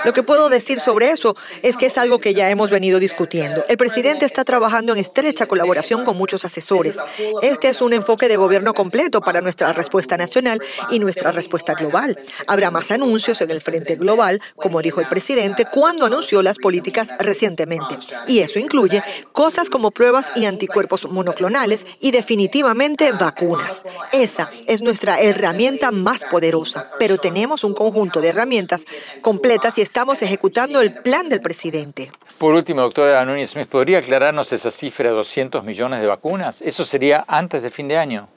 Lo 0.03 0.13
que 0.13 0.23
puedo 0.23 0.49
decir 0.49 0.79
sobre 0.79 1.09
eso 1.09 1.35
es 1.61 1.77
que 1.77 1.87
es 1.87 1.97
algo 1.97 2.19
que 2.19 2.33
ya 2.33 2.49
hemos 2.49 2.69
venido 2.69 2.99
discutiendo. 2.99 3.63
El 3.67 3.77
presidente 3.77 4.25
está 4.25 4.43
trabajando 4.43 4.93
en 4.93 4.99
estrecha 4.99 5.45
colaboración 5.45 6.05
con 6.05 6.17
muchos 6.17 6.45
asesores. 6.45 6.97
Este 7.41 7.69
es 7.69 7.81
un 7.81 7.93
enfoque 7.93 8.27
de 8.27 8.37
gobierno 8.37 8.73
completo 8.73 9.21
para 9.21 9.41
nuestra 9.41 9.73
respuesta 9.73 10.17
nacional 10.17 10.61
y 10.89 10.99
nuestra 10.99 11.31
respuesta 11.31 11.73
global. 11.73 12.17
Habrá 12.47 12.71
más 12.71 12.91
anuncios 12.91 13.41
en 13.41 13.51
el 13.51 13.61
frente 13.61 13.95
global, 13.95 14.41
como 14.55 14.81
dijo 14.81 15.01
el 15.01 15.07
presidente 15.07 15.65
cuando 15.71 16.05
anunció 16.05 16.41
las 16.41 16.57
políticas 16.57 17.09
recientemente. 17.19 17.97
Y 18.27 18.39
eso 18.39 18.59
incluye 18.59 19.03
cosas 19.31 19.69
como 19.69 19.91
pruebas 19.91 20.31
y 20.35 20.45
anticuerpos 20.45 21.09
monoclonales 21.11 21.85
y 21.99 22.11
definitivamente 22.11 23.11
vacunas. 23.11 23.83
Esa 24.11 24.49
es 24.67 24.81
nuestra 24.81 25.19
herramienta 25.19 25.91
más 25.91 26.25
poderosa, 26.25 26.87
pero 26.99 27.17
tenemos 27.17 27.63
un 27.63 27.73
conjunto 27.73 28.21
de 28.21 28.29
herramientas 28.29 28.83
completas 29.21 29.74
y 29.77 29.81
estamos 29.81 30.21
ejecutando 30.21 30.81
el 30.81 30.93
plan 30.93 31.29
del 31.29 31.41
presidente. 31.41 32.11
Por 32.37 32.53
último, 32.53 32.81
doctora 32.81 33.23
Núñez 33.25 33.51
Smith, 33.51 33.67
¿podría 33.67 33.99
aclararnos 33.99 34.51
esa 34.51 34.71
cifra 34.71 35.09
de 35.09 35.15
200 35.15 35.63
millones 35.63 36.01
de 36.01 36.07
vacunas? 36.07 36.61
Eso 36.61 36.83
sería 36.85 37.23
antes 37.27 37.61
de 37.61 37.69
fin 37.69 37.87
de 37.87 37.97
año. 37.97 38.27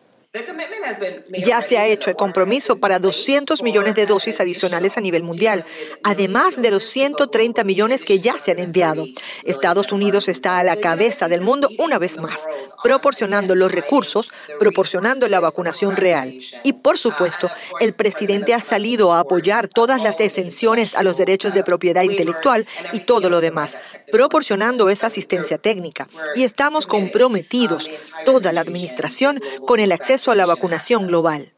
Ya 1.44 1.62
se 1.62 1.78
ha 1.78 1.86
hecho 1.86 2.10
el 2.10 2.16
compromiso 2.16 2.78
para 2.78 2.98
200 2.98 3.62
millones 3.62 3.94
de 3.94 4.06
dosis 4.06 4.40
adicionales 4.40 4.96
a 4.96 5.00
nivel 5.00 5.22
mundial, 5.22 5.64
además 6.02 6.60
de 6.60 6.70
los 6.70 6.84
130 6.84 7.64
millones 7.64 8.04
que 8.04 8.20
ya 8.20 8.38
se 8.38 8.52
han 8.52 8.58
enviado. 8.58 9.06
Estados 9.44 9.92
Unidos 9.92 10.28
está 10.28 10.58
a 10.58 10.64
la 10.64 10.76
cabeza 10.76 11.28
del 11.28 11.40
mundo 11.40 11.68
una 11.78 11.98
vez 11.98 12.18
más, 12.18 12.44
proporcionando 12.82 13.54
los 13.54 13.72
recursos, 13.72 14.32
proporcionando 14.58 15.28
la 15.28 15.40
vacunación 15.40 15.96
real. 15.96 16.32
Y 16.64 16.72
por 16.74 16.98
supuesto, 16.98 17.50
el 17.80 17.94
presidente 17.94 18.54
ha 18.54 18.60
salido 18.60 19.12
a 19.12 19.20
apoyar 19.20 19.68
todas 19.68 20.02
las 20.02 20.20
exenciones 20.20 20.94
a 20.94 21.02
los 21.02 21.16
derechos 21.16 21.54
de 21.54 21.64
propiedad 21.64 22.02
intelectual 22.02 22.66
y 22.92 23.00
todo 23.00 23.30
lo 23.30 23.40
demás, 23.40 23.76
proporcionando 24.10 24.88
esa 24.88 25.08
asistencia 25.08 25.58
técnica. 25.58 26.08
Y 26.34 26.44
estamos 26.44 26.86
comprometidos, 26.86 27.90
toda 28.24 28.52
la 28.52 28.60
administración, 28.60 29.40
con 29.66 29.80
el 29.80 29.92
acceso 29.92 30.27
a 30.30 30.34
la 30.34 30.46
vacunación 30.46 31.06
global. 31.06 31.50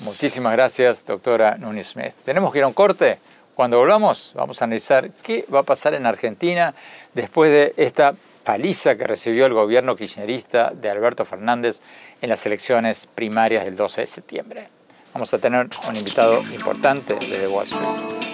Muchísimas 0.00 0.52
gracias, 0.52 1.04
doctora 1.04 1.56
Nunes 1.58 1.88
Smith. 1.88 2.14
Tenemos 2.24 2.52
que 2.52 2.58
ir 2.58 2.64
a 2.64 2.68
un 2.68 2.72
corte. 2.72 3.18
Cuando 3.54 3.78
volvamos, 3.78 4.32
vamos 4.34 4.60
a 4.60 4.66
analizar 4.66 5.10
qué 5.22 5.44
va 5.52 5.60
a 5.60 5.62
pasar 5.62 5.94
en 5.94 6.06
Argentina 6.06 6.74
después 7.14 7.50
de 7.50 7.74
esta 7.76 8.14
paliza 8.44 8.96
que 8.96 9.04
recibió 9.04 9.46
el 9.46 9.54
gobierno 9.54 9.96
kirchnerista 9.96 10.70
de 10.70 10.88
Alberto 10.88 11.24
Fernández 11.24 11.80
en 12.22 12.28
las 12.28 12.46
elecciones 12.46 13.08
primarias 13.12 13.64
del 13.64 13.76
12 13.76 14.02
de 14.02 14.06
septiembre. 14.06 14.68
Vamos 15.12 15.34
a 15.34 15.38
tener 15.38 15.68
un 15.88 15.96
invitado 15.96 16.42
importante 16.52 17.14
desde 17.14 17.48
Wall 17.48 17.64
Street. 17.64 17.82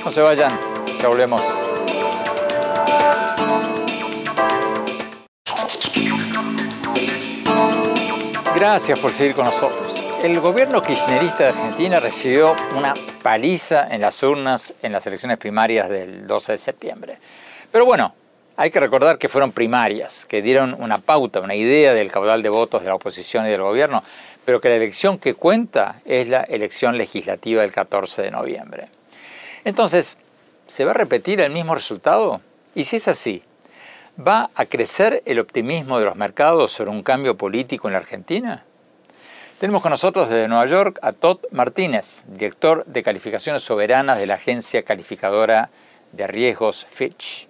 No 0.04 0.11
se 0.11 0.20
vayan, 0.20 0.58
ya 1.00 1.08
volvemos. 1.08 1.40
Gracias 8.62 9.01
por 9.01 9.11
seguir 9.11 9.35
con 9.35 9.44
nosotros. 9.46 10.07
El 10.22 10.38
gobierno 10.38 10.85
kirchnerista 10.85 11.38
de 11.38 11.48
Argentina 11.48 11.98
recibió 11.98 12.55
una 12.77 12.94
paliza 13.20 13.88
en 13.92 14.03
las 14.03 14.22
urnas 14.22 14.72
en 14.81 14.92
las 14.92 15.05
elecciones 15.05 15.38
primarias 15.38 15.88
del 15.88 16.29
12 16.29 16.53
de 16.53 16.59
septiembre. 16.59 17.18
Pero 17.72 17.85
bueno, 17.85 18.14
hay 18.57 18.70
que 18.70 18.79
recordar 18.79 19.18
que 19.18 19.29
fueron 19.29 19.51
primarias, 19.51 20.27
que 20.27 20.42
dieron 20.42 20.77
una 20.79 20.98
pauta, 20.98 21.40
una 21.40 21.57
idea 21.57 21.92
del 21.92 22.12
caudal 22.12 22.40
de 22.40 22.51
votos 22.51 22.83
de 22.83 22.87
la 22.87 22.94
oposición 22.94 23.46
y 23.46 23.51
del 23.51 23.62
gobierno, 23.62 24.05
pero 24.44 24.61
que 24.61 24.68
la 24.68 24.77
elección 24.77 25.18
que 25.18 25.35
cuenta 25.35 26.01
es 26.05 26.29
la 26.29 26.42
elección 26.42 26.96
legislativa 26.96 27.62
del 27.62 27.72
14 27.72 28.22
de 28.22 28.31
noviembre. 28.31 28.88
Entonces, 29.64 30.18
¿se 30.68 30.85
va 30.85 30.92
a 30.92 30.94
repetir 30.94 31.40
el 31.40 31.51
mismo 31.51 31.75
resultado? 31.75 32.40
Y 32.77 32.85
si 32.85 32.94
es 32.94 33.09
así, 33.09 33.42
¿Va 34.20 34.51
a 34.55 34.66
crecer 34.66 35.22
el 35.25 35.38
optimismo 35.38 35.98
de 35.98 36.05
los 36.05 36.16
mercados 36.16 36.70
sobre 36.70 36.90
un 36.90 37.03
cambio 37.03 37.38
político 37.38 37.88
en 37.88 37.92
la 37.94 37.98
Argentina? 37.98 38.62
Tenemos 39.59 39.81
con 39.81 39.88
nosotros 39.88 40.29
desde 40.29 40.48
Nueva 40.48 40.66
York 40.66 40.98
a 41.01 41.12
Todd 41.12 41.38
Martínez, 41.51 42.25
director 42.27 42.85
de 42.85 43.03
calificaciones 43.03 43.62
soberanas 43.62 44.18
de 44.18 44.27
la 44.27 44.35
agencia 44.35 44.83
calificadora 44.83 45.70
de 46.12 46.27
riesgos 46.27 46.87
Fitch. 46.90 47.48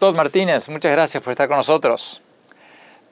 Todd 0.00 0.16
Martínez, 0.16 0.68
muchas 0.68 0.90
gracias 0.90 1.22
por 1.22 1.30
estar 1.30 1.46
con 1.46 1.58
nosotros. 1.58 2.22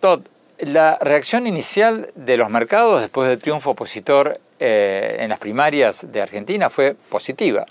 Todd, 0.01 0.23
la 0.59 0.99
reacción 1.01 1.47
inicial 1.47 2.11
de 2.17 2.37
los 2.37 2.51
mercados 2.51 3.01
después 3.01 3.29
del 3.29 3.39
triunfo 3.39 3.71
opositor 3.71 4.41
eh, 4.59 5.19
en 5.21 5.29
las 5.29 5.39
primarias 5.39 6.11
de 6.11 6.21
Argentina 6.21 6.69
fue 6.69 6.97
positiva 7.09 7.65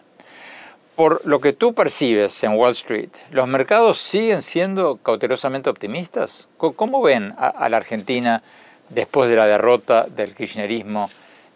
por 0.99 1.25
lo 1.25 1.39
que 1.39 1.53
tú 1.53 1.73
percibes 1.73 2.43
en 2.43 2.57
Wall 2.57 2.73
Street, 2.73 3.07
¿los 3.31 3.47
mercados 3.47 3.99
siguen 3.99 4.41
siendo 4.41 4.97
cautelosamente 4.97 5.69
optimistas? 5.69 6.49
¿Cómo 6.57 7.01
ven 7.01 7.33
a, 7.37 7.69
la 7.69 7.77
Argentina 7.77 8.43
después 8.89 9.29
de 9.29 9.37
la 9.37 9.47
derrota 9.47 10.07
del 10.09 10.35
kirchnerismo 10.35 11.09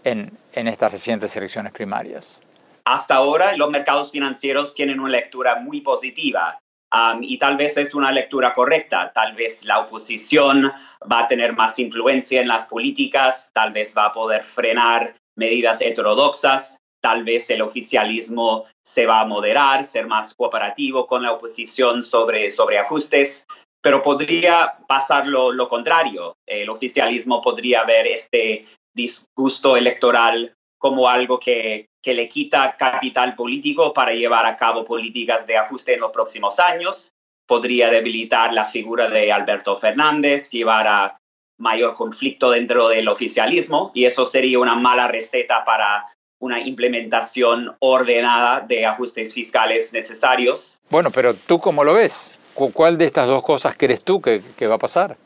en, 0.05 0.31
en 0.53 0.69
estas 0.69 0.93
recientes 0.93 1.35
elecciones 1.35 1.73
primarias? 1.73 2.41
Hasta 2.85 3.15
ahora 3.15 3.57
los 3.57 3.69
mercados 3.69 4.13
financieros 4.13 4.73
tienen 4.73 5.01
una 5.01 5.09
lectura 5.09 5.59
muy 5.59 5.81
positiva 5.81 6.57
um, 6.93 7.21
y 7.21 7.37
tal 7.37 7.57
vez 7.57 7.75
es 7.75 7.93
una 7.93 8.13
lectura 8.13 8.53
correcta. 8.53 9.11
Tal 9.13 9.35
vez 9.35 9.65
la 9.65 9.79
oposición 9.79 10.71
va 11.11 11.19
a 11.19 11.27
tener 11.27 11.51
más 11.51 11.77
influencia 11.79 12.39
en 12.39 12.47
las 12.47 12.65
políticas, 12.65 13.51
tal 13.53 13.73
vez 13.73 13.93
va 13.93 14.05
a 14.05 14.13
poder 14.13 14.45
frenar 14.45 15.17
medidas 15.35 15.81
heterodoxas, 15.81 16.77
tal 17.03 17.23
vez 17.23 17.49
el 17.49 17.61
oficialismo 17.61 18.65
se 18.81 19.05
va 19.05 19.19
a 19.19 19.25
moderar, 19.25 19.83
ser 19.83 20.07
más 20.07 20.33
cooperativo 20.33 21.05
con 21.05 21.21
la 21.21 21.33
oposición 21.33 22.01
sobre, 22.01 22.49
sobre 22.49 22.79
ajustes, 22.79 23.45
pero 23.81 24.01
podría 24.01 24.77
pasar 24.87 25.27
lo, 25.27 25.67
contrario. 25.67 26.37
El 26.47 26.69
oficialismo 26.69 27.41
podría 27.41 27.83
ver 27.83 28.07
este 28.07 28.65
disgusto 28.95 29.75
electoral 29.75 30.53
como 30.79 31.09
algo 31.09 31.37
que, 31.39 31.87
que 32.01 32.13
le 32.13 32.29
quita 32.29 32.77
capital 32.77 33.35
político 33.35 33.93
para 33.93 34.13
llevar 34.13 34.45
a 34.45 34.55
cabo 34.55 34.85
políticas 34.85 35.45
de 35.45 35.57
ajuste 35.57 35.95
en 35.95 35.99
los 35.99 36.11
próximos 36.11 36.59
años. 36.61 37.11
Podría 37.45 37.89
debilitar 37.89 38.53
la 38.53 38.65
figura 38.65 39.09
de 39.09 39.29
Alberto 39.33 39.75
Fernández, 39.75 40.51
llevar 40.51 40.87
a 40.87 41.17
mayor 41.59 41.95
conflicto 41.95 42.51
dentro 42.51 42.87
del 42.87 43.09
oficialismo 43.09 43.91
y 43.93 44.05
eso 44.05 44.25
sería 44.25 44.59
una 44.59 44.75
mala 44.75 45.07
receta 45.07 45.63
para 45.65 46.12
una 46.43 46.59
implementación 46.59 47.73
ordenada 47.79 48.59
de 48.59 48.85
ajustes 48.85 49.33
fiscales 49.33 49.93
necesarios. 49.93 50.81
Bueno, 50.89 51.09
pero 51.09 51.33
tú 51.33 51.57
cómo 51.57 51.85
lo 51.85 51.93
ves? 51.93 52.37
¿Cuál 52.53 52.97
de 52.97 53.05
estas 53.05 53.27
dos 53.27 53.43
cosas 53.43 53.75
crees 53.77 54.03
tú 54.03 54.21
que, 54.21 54.41
va 54.67 54.75
a 54.75 54.77
pasar? 54.77 55.17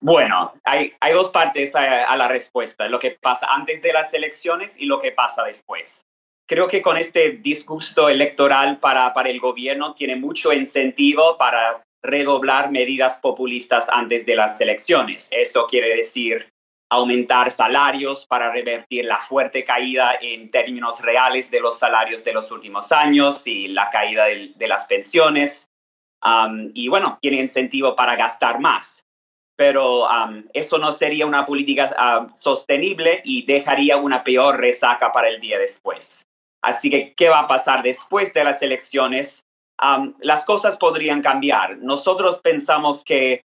Bueno, 0.00 0.52
hay, 0.64 0.92
hay 1.00 1.12
dos 1.14 1.30
partes 1.30 1.74
a, 1.74 2.14
la 2.16 2.28
respuesta, 2.28 2.86
lo 2.86 2.98
que 2.98 3.12
pasa 3.12 3.46
antes 3.48 3.80
de 3.80 3.94
las 3.94 4.12
elecciones 4.12 4.76
y 4.78 4.84
lo 4.84 5.00
que 5.00 5.10
pasa 5.10 5.42
después. 5.42 6.04
Creo 6.46 6.68
que 6.68 6.82
con 6.82 6.98
este 6.98 7.30
disgusto 7.30 8.10
electoral 8.10 8.78
para, 8.78 9.12
para 9.14 9.30
el 9.30 9.40
gobierno 9.40 9.94
tiene 9.94 10.16
mucho 10.16 10.52
incentivo 10.52 11.38
para 11.38 11.82
redoblar 12.02 12.70
medidas 12.70 13.16
populistas 13.16 13.88
antes 13.90 14.26
de 14.26 14.36
las 14.36 14.60
elecciones. 14.60 15.30
Esto 15.32 15.66
quiere 15.66 15.96
decir 15.96 16.46
aumentar 16.90 17.50
salarios 17.50 18.26
para 18.26 18.50
revertir 18.50 19.04
la 19.04 19.18
fuerte 19.18 19.64
caída 19.64 20.14
en 20.20 20.50
términos 20.50 21.00
reales 21.00 21.50
de 21.50 21.60
los 21.60 21.78
salarios 21.78 22.24
de 22.24 22.32
los 22.32 22.50
últimos 22.50 22.92
años 22.92 23.46
y 23.46 23.68
la 23.68 23.90
caída 23.90 24.24
de, 24.24 24.68
las 24.68 24.86
pensiones. 24.86 25.68
Um, 26.24 26.70
y 26.74 26.88
bueno, 26.88 27.18
tiene 27.20 27.38
incentivo 27.38 27.94
para 27.94 28.16
gastar 28.16 28.58
más. 28.60 29.04
Pero 29.56 30.08
um, 30.08 30.44
eso 30.54 30.78
no 30.78 30.92
sería 30.92 31.26
una 31.26 31.44
política 31.44 31.90
uh, 31.98 32.34
sostenible 32.34 33.20
y 33.24 33.44
dejaría 33.44 33.96
una 33.96 34.22
peor 34.22 34.58
resaca 34.58 35.12
para 35.12 35.28
el 35.28 35.40
día 35.40 35.58
después. 35.58 36.24
Así 36.62 36.90
que, 36.90 37.12
¿qué 37.14 37.28
va 37.28 37.40
a 37.40 37.46
pasar 37.46 37.82
después 37.82 38.32
de 38.34 38.44
las 38.44 38.62
elecciones? 38.62 39.44
Um, 39.82 40.14
las 40.20 40.44
cosas 40.44 40.76
podrían 40.76 41.22
cambiar. 41.22 41.76
Nosotros 41.78 42.40
pensamos 42.40 43.04
que 43.04 43.42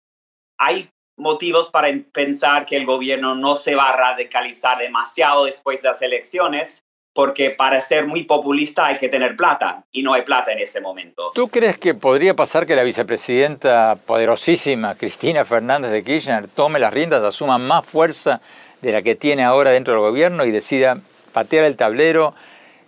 hay 0.58 0.89
motivos 1.17 1.69
para 1.69 1.89
pensar 2.13 2.65
que 2.65 2.77
el 2.77 2.86
gobierno 2.86 3.36
no 3.36 3.56
se 3.56 3.75
va 3.75 3.89
a 3.89 3.97
radicalizar 3.97 4.77
demasiado 4.77 5.45
después 5.45 5.82
de 5.82 5.89
las 5.89 6.01
elecciones, 6.01 6.86
porque 7.13 7.49
para 7.49 7.82
ser 7.82 8.06
muy 8.06 8.23
populista 8.23 8.86
hay 8.86 8.99
que 8.99 9.10
tener 9.10 9.36
plata 9.36 9.84
y 9.91 10.03
no 10.03 10.13
hay 10.13 10.21
plata 10.21 10.51
en 10.51 10.60
ese 10.60 10.80
momento. 10.80 11.32
¿Tú 11.34 11.47
crees 11.47 11.77
que 11.80 11.95
podría 11.95 12.36
pasar 12.36 12.67
que 12.67 12.75
la 12.75 12.84
vicepresidenta 12.84 13.97
poderosísima 14.06 14.93
Cristina 14.93 15.43
Fernández 15.43 15.91
de 15.91 16.03
Kirchner 16.03 16.47
tome 16.47 16.77
las 16.77 16.93
riendas, 16.93 17.23
asuma 17.23 17.58
más 17.58 17.84
fuerza 17.86 18.39
de 18.84 18.91
la 18.91 19.01
que 19.01 19.15
tiene 19.15 19.43
ahora 19.43 19.71
dentro 19.71 19.93
del 19.93 20.01
gobierno 20.01 20.45
y 20.45 20.51
decida 20.51 20.99
patear 21.34 21.65
el 21.65 21.75
tablero 21.75 22.36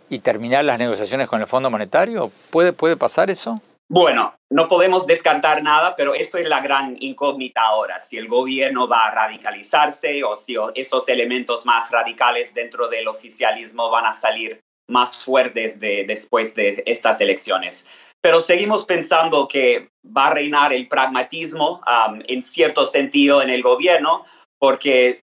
y 0.09 0.19
terminar 0.19 0.63
las 0.63 0.77
negociaciones 0.77 1.27
con 1.27 1.41
el 1.41 1.47
Fondo 1.47 1.71
Monetario? 1.71 2.31
¿Puede, 2.51 2.71
puede 2.71 2.97
pasar 2.97 3.31
eso? 3.31 3.59
Bueno, 3.91 4.35
no 4.51 4.67
podemos 4.67 5.07
descartar 5.07 5.63
nada, 5.63 5.95
pero 5.95 6.13
esto 6.13 6.37
es 6.37 6.47
la 6.47 6.61
gran 6.61 6.95
incógnita 6.99 7.61
ahora, 7.61 7.99
si 7.99 8.17
el 8.17 8.27
gobierno 8.27 8.87
va 8.87 9.07
a 9.07 9.11
radicalizarse 9.11 10.23
o 10.23 10.35
si 10.35 10.55
esos 10.75 11.09
elementos 11.09 11.65
más 11.65 11.89
radicales 11.89 12.53
dentro 12.53 12.87
del 12.87 13.07
oficialismo 13.07 13.89
van 13.89 14.05
a 14.05 14.13
salir 14.13 14.61
más 14.87 15.23
fuertes 15.23 15.79
después 15.79 16.53
de 16.53 16.83
estas 16.85 17.19
elecciones. 17.19 17.87
Pero 18.21 18.41
seguimos 18.41 18.85
pensando 18.85 19.47
que 19.47 19.89
va 20.05 20.27
a 20.27 20.33
reinar 20.35 20.71
el 20.71 20.87
pragmatismo 20.87 21.81
en 22.27 22.43
cierto 22.43 22.85
sentido 22.85 23.41
en 23.41 23.49
el 23.49 23.63
gobierno, 23.63 24.23
porque 24.59 25.23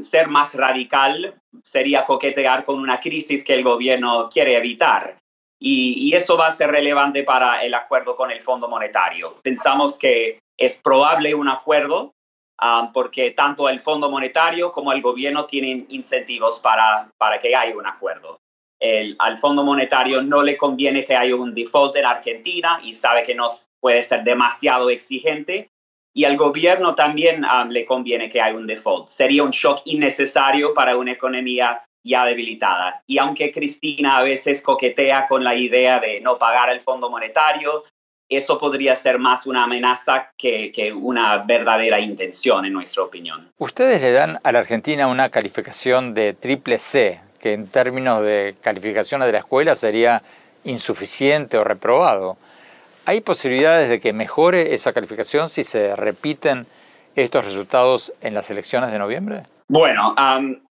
ser 0.00 0.28
más 0.28 0.54
radical 0.54 1.34
sería 1.62 2.06
coquetear 2.06 2.64
con 2.64 2.78
una 2.78 2.98
crisis 2.98 3.44
que 3.44 3.54
el 3.54 3.62
gobierno 3.62 4.30
quiere 4.30 4.56
evitar. 4.56 5.18
Y, 5.68 6.14
eso 6.14 6.36
va 6.36 6.46
a 6.46 6.52
ser 6.52 6.70
relevante 6.70 7.24
para 7.24 7.64
el 7.64 7.74
acuerdo 7.74 8.14
con 8.14 8.30
el 8.30 8.40
Fondo 8.40 8.68
Monetario. 8.68 9.40
Pensamos 9.42 9.98
que 9.98 10.38
es 10.56 10.76
probable 10.76 11.34
un 11.34 11.48
acuerdo 11.48 12.14
um, 12.62 12.92
porque 12.92 13.32
tanto 13.32 13.68
el 13.68 13.80
Fondo 13.80 14.08
Monetario 14.08 14.70
como 14.70 14.92
el 14.92 15.02
gobierno 15.02 15.44
tienen 15.46 15.86
incentivos 15.88 16.60
para, 16.60 17.10
para 17.18 17.40
que 17.40 17.56
haya 17.56 17.76
un 17.76 17.84
acuerdo. 17.84 18.38
El, 18.78 19.16
al 19.18 19.38
Fondo 19.38 19.64
Monetario 19.64 20.22
no 20.22 20.44
le 20.44 20.56
conviene 20.56 21.04
que 21.04 21.16
haya 21.16 21.34
un 21.34 21.52
default 21.52 21.96
en 21.96 22.06
Argentina 22.06 22.78
y 22.84 22.94
sabe 22.94 23.24
que 23.24 23.34
no 23.34 23.48
puede 23.80 24.04
ser 24.04 24.22
demasiado 24.22 24.88
exigente. 24.88 25.70
Y 26.14 26.24
al 26.24 26.36
gobierno 26.36 26.94
también 26.94 27.44
um, 27.44 27.70
le 27.70 27.84
conviene 27.84 28.30
que 28.30 28.40
haya 28.40 28.56
un 28.56 28.68
default. 28.68 29.08
Sería 29.08 29.42
un 29.42 29.50
shock 29.50 29.82
innecesario 29.84 30.74
para 30.74 30.96
una 30.96 31.10
economía 31.10 31.82
ya 32.06 32.24
debilitada. 32.24 33.02
Y 33.06 33.18
aunque 33.18 33.52
Cristina 33.52 34.18
a 34.18 34.22
veces 34.22 34.62
coquetea 34.62 35.26
con 35.26 35.44
la 35.44 35.54
idea 35.54 36.00
de 36.00 36.20
no 36.20 36.38
pagar 36.38 36.70
el 36.70 36.80
Fondo 36.80 37.10
Monetario, 37.10 37.84
eso 38.28 38.58
podría 38.58 38.96
ser 38.96 39.18
más 39.18 39.46
una 39.46 39.64
amenaza 39.64 40.32
que, 40.36 40.72
que, 40.72 40.92
una 40.92 41.44
verdadera 41.44 42.00
intención, 42.00 42.64
en 42.64 42.72
nuestra 42.72 43.04
opinión. 43.04 43.52
Ustedes 43.58 44.00
le 44.00 44.12
dan 44.12 44.40
a 44.42 44.52
la 44.52 44.60
Argentina 44.60 45.06
una 45.06 45.30
calificación 45.30 46.12
de 46.14 46.34
triple 46.34 46.78
C, 46.78 47.20
que 47.40 47.52
en 47.52 47.68
términos 47.68 48.24
de 48.24 48.56
calificaciones 48.60 49.26
de 49.26 49.32
la 49.32 49.38
escuela 49.38 49.76
sería 49.76 50.22
insuficiente 50.64 51.56
o 51.56 51.64
reprobado. 51.64 52.36
¿Hay 53.04 53.20
posibilidades 53.20 53.88
de 53.88 54.00
que 54.00 54.12
mejore 54.12 54.74
esa 54.74 54.92
calificación 54.92 55.48
si 55.48 55.62
se 55.62 55.94
repiten 55.94 56.66
estos 57.14 57.44
resultados 57.44 58.12
en 58.20 58.34
las 58.34 58.50
elecciones 58.50 58.90
de 58.90 58.98
noviembre? 58.98 59.44
Bueno, 59.68 60.14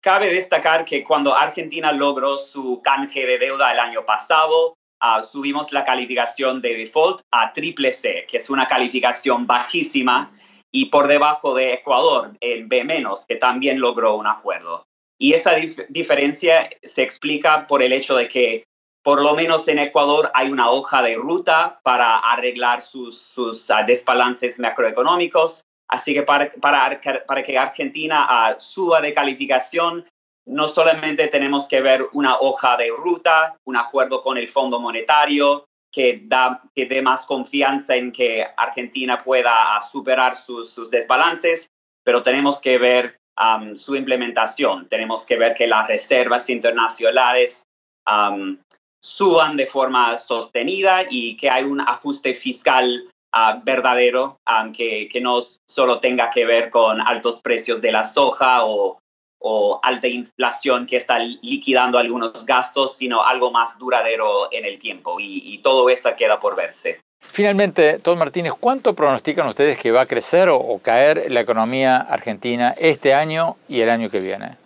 cabe 0.01 0.33
destacar 0.33 0.85
que 0.85 1.03
cuando 1.03 1.35
Argentina 1.35 1.91
logró 1.91 2.37
su 2.37 2.81
canje 2.81 3.25
de 3.25 3.37
deuda 3.37 3.71
el 3.71 3.79
año 3.79 4.05
pasado, 4.05 4.77
uh, 5.01 5.23
subimos 5.23 5.71
la 5.71 5.83
calificación 5.83 6.61
de 6.61 6.75
default 6.75 7.21
a 7.31 7.53
triple 7.53 7.91
C, 7.91 8.25
que 8.27 8.37
es 8.37 8.49
una 8.49 8.67
calificación 8.67 9.45
bajísima 9.45 10.31
y 10.71 10.85
por 10.85 11.07
debajo 11.07 11.55
de 11.55 11.73
Ecuador, 11.73 12.37
el 12.41 12.65
B 12.67 12.85
que 13.27 13.35
también 13.35 13.79
logró 13.79 14.15
un 14.15 14.27
acuerdo. 14.27 14.85
Y 15.17 15.33
esa 15.33 15.55
diferencia 15.89 16.69
se 16.83 17.03
explica 17.03 17.67
por 17.67 17.83
el 17.83 17.91
hecho 17.91 18.15
de 18.15 18.27
que 18.27 18.63
por 19.03 19.21
lo 19.21 19.33
menos 19.33 19.67
en 19.67 19.79
Ecuador 19.79 20.31
hay 20.33 20.49
una 20.51 20.69
hoja 20.69 21.01
de 21.01 21.15
ruta 21.15 21.79
para 21.83 22.17
arreglar 22.17 22.81
sus, 22.81 23.19
sus 23.19 23.69
uh, 23.69 23.85
desbalances 23.87 24.59
macroeconómicos. 24.59 25.65
Así 25.89 26.13
que 26.13 26.23
para, 26.23 26.51
para, 26.53 27.01
para 27.25 27.43
que 27.43 27.57
Argentina 27.57 28.27
uh, 28.29 28.59
suba 28.59 29.01
de 29.01 29.13
calificación, 29.13 30.05
no 30.45 30.67
solamente 30.67 31.27
tenemos 31.27 31.67
que 31.67 31.81
ver 31.81 32.07
una 32.13 32.37
hoja 32.39 32.77
de 32.77 32.89
ruta, 32.89 33.57
un 33.65 33.75
acuerdo 33.75 34.21
con 34.21 34.37
el 34.37 34.47
Fondo 34.47 34.79
Monetario 34.79 35.65
que, 35.91 36.21
da, 36.23 36.61
que 36.75 36.85
dé 36.85 37.01
más 37.01 37.25
confianza 37.25 37.95
en 37.95 38.11
que 38.11 38.45
Argentina 38.55 39.23
pueda 39.23 39.77
uh, 39.77 39.81
superar 39.81 40.35
sus, 40.35 40.71
sus 40.71 40.91
desbalances, 40.91 41.69
pero 42.03 42.21
tenemos 42.21 42.59
que 42.59 42.77
ver 42.77 43.17
um, 43.39 43.75
su 43.75 43.95
implementación. 43.95 44.87
Tenemos 44.87 45.25
que 45.25 45.37
ver 45.37 45.55
que 45.55 45.67
las 45.67 45.87
reservas 45.87 46.49
internacionales 46.49 47.63
um, 48.07 48.57
suban 49.03 49.57
de 49.57 49.65
forma 49.65 50.17
sostenida 50.17 51.05
y 51.09 51.35
que 51.37 51.49
hay 51.49 51.63
un 51.63 51.81
ajuste 51.81 52.35
fiscal 52.35 53.09
uh, 53.33 53.61
verdadero, 53.63 54.39
um, 54.47 54.71
que, 54.71 55.07
que, 55.11 55.21
no 55.21 55.39
solo 55.67 55.99
tenga 55.99 56.29
que 56.29 56.45
ver 56.45 56.69
con 56.69 57.01
altos 57.01 57.41
precios 57.41 57.81
de 57.81 57.91
la 57.91 58.03
soja 58.03 58.65
o, 58.65 58.99
o 59.39 59.79
alta 59.83 60.07
inflación 60.07 60.85
que 60.85 60.97
está 60.97 61.19
liquidando 61.19 61.97
algunos 61.97 62.45
gastos, 62.45 62.97
sino 62.97 63.23
algo 63.23 63.51
más 63.51 63.77
duradero 63.77 64.51
en 64.51 64.65
el 64.65 64.79
tiempo. 64.79 65.19
Y, 65.19 65.53
y 65.53 65.57
todo 65.59 65.89
eso 65.89 66.09
queda 66.15 66.39
por 66.39 66.55
verse. 66.55 66.99
Finalmente, 67.21 67.99
Todd 67.99 68.17
Martínez, 68.17 68.53
¿cuánto 68.59 68.95
pronostican 68.95 69.47
ustedes 69.47 69.79
que 69.79 69.91
va 69.91 70.01
a 70.01 70.05
crecer 70.05 70.49
o, 70.49 70.79
caer 70.81 71.29
la 71.29 71.41
economía 71.41 71.97
argentina 71.97 72.73
este 72.77 73.13
año 73.13 73.57
y 73.67 73.81
el 73.81 73.89
año 73.89 74.09
que 74.09 74.19
viene? 74.19 74.57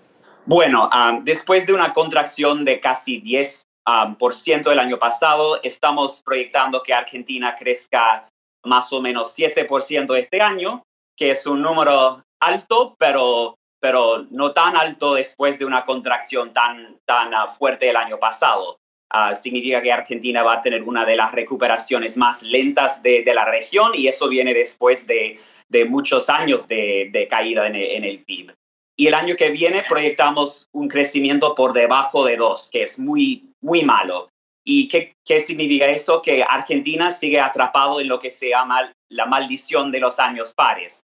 Bueno, 0.46 0.90
um, 0.90 1.24
después 1.24 1.66
de 1.66 1.74
una 1.74 1.94
contracción 1.94 2.64
de 2.64 2.80
casi 2.80 3.22
10% 3.22 3.66
um, 3.88 4.16
por 4.16 4.36
ciento 4.36 4.72
el 4.72 4.80
año 4.80 4.98
pasado, 5.00 5.62
estamos 5.64 6.22
proyectando 6.22 6.84
que 6.84 6.94
Argentina 6.94 7.56
crezca 7.58 8.28
más 8.64 8.92
o 8.94 9.02
menos 9.02 9.38
7% 9.38 10.18
este 10.18 10.42
año, 10.42 10.84
que 11.18 11.32
es 11.32 11.46
un 11.46 11.62
número 11.62 12.24
alto, 12.40 12.96
pero, 12.98 13.58
pero 13.80 14.26
no 14.30 14.52
tan 14.52 14.76
alto 14.76 15.16
después 15.16 15.60
de 15.60 15.66
una 15.66 15.86
contracción 15.86 16.54
tan, 16.54 17.00
tan 17.06 17.34
uh, 17.34 17.52
fuerte 17.52 17.90
el 17.90 17.96
año 17.96 18.18
pasado. 18.18 18.78
Ah, 19.16 19.36
significa 19.36 19.80
que 19.80 19.92
Argentina 19.92 20.42
va 20.42 20.54
a 20.54 20.62
tener 20.64 20.82
una 20.82 21.06
de 21.06 21.16
las 21.16 21.32
recuperaciones 21.32 22.18
más 22.18 22.42
lentas 22.42 23.04
de, 23.04 23.24
la 23.26 23.46
región 23.46 23.92
y 23.94 24.08
eso 24.08 24.28
viene 24.28 24.56
después 24.56 25.06
de, 25.06 25.40
muchos 25.88 26.30
años 26.30 26.68
de, 26.68 27.28
caída 27.30 27.68
en 27.68 27.76
el, 27.76 28.24
PIB. 28.24 28.56
Y 28.98 29.06
el 29.06 29.14
año 29.14 29.36
que 29.36 29.52
viene 29.52 29.84
proyectamos 29.88 30.68
un 30.72 30.88
crecimiento 30.88 31.54
por 31.54 31.74
debajo 31.74 32.26
de 32.26 32.38
2, 32.38 32.70
que 32.72 32.82
es 32.82 32.98
muy, 32.98 33.44
muy 33.62 33.84
malo. 33.84 34.30
¿Y 34.66 34.88
qué, 34.88 35.16
qué, 35.26 35.40
significa 35.40 35.88
eso? 35.88 36.22
Que 36.22 36.44
Argentina 36.44 37.12
sigue 37.12 37.40
atrapado 37.40 38.00
en 38.00 38.08
lo 38.08 38.20
que 38.20 38.32
se 38.32 38.50
llama 38.50 38.94
la 39.10 39.26
maldición 39.26 39.92
de 39.92 40.00
los 40.00 40.20
años 40.20 40.54
pares, 40.54 41.04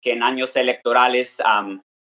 que 0.00 0.12
en 0.12 0.22
años 0.22 0.56
electorales 0.56 1.42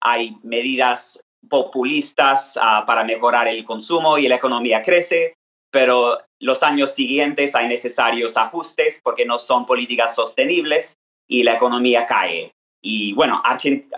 hay 0.00 0.36
medidas 0.42 1.20
populistas 1.48 2.58
ah, 2.60 2.84
para 2.86 3.04
mejorar 3.04 3.48
el 3.48 3.64
consumo 3.64 4.18
y 4.18 4.28
la 4.28 4.36
economía 4.36 4.82
crece, 4.82 5.34
pero 5.70 6.18
los 6.38 6.62
años 6.62 6.92
siguientes 6.92 7.54
hay 7.54 7.68
necesarios 7.68 8.36
ajustes 8.36 9.00
porque 9.02 9.26
no 9.26 9.38
son 9.38 9.66
políticas 9.66 10.14
sostenibles 10.14 10.96
y 11.28 11.42
la 11.42 11.54
economía 11.54 12.06
cae. 12.06 12.52
Y 12.82 13.14
bueno, 13.14 13.42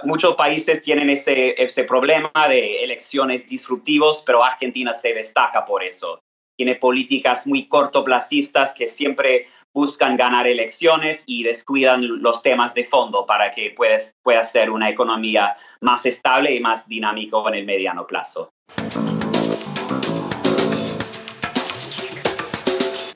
muchos 0.04 0.37
países 0.37 0.80
tienen 0.80 1.11
ese, 1.11 1.61
ese 1.61 1.85
problema 1.85 2.30
de 2.48 2.85
elecciones 2.85 3.46
disruptivos, 3.48 4.22
pero 4.24 4.44
Argentina 4.44 4.94
se 4.94 5.12
destaca 5.12 5.64
por 5.64 5.82
eso. 5.82 6.20
Tiene 6.57 6.77
políticas 6.77 7.47
muy 7.47 7.69
cortoplacistas 7.69 8.73
que 8.73 8.87
siempre 8.87 9.47
buscan 9.75 10.16
ganar 10.16 10.47
elecciones 10.47 11.23
y 11.27 11.42
descuidan 11.42 12.23
los 12.23 12.40
temas 12.40 12.73
de 12.73 12.87
fondo 12.87 13.27
para 13.27 13.51
que 13.51 13.75
puedas, 13.77 14.14
pueda 14.23 14.42
ser 14.42 14.71
una 14.71 14.88
economía 14.88 15.55
más 15.83 16.07
estable 16.07 16.55
y 16.55 16.61
más 16.61 16.88
dinámico 16.88 17.47
en 17.49 17.57
el 17.57 17.66
mediano 17.66 18.07
plazo. 18.07 18.49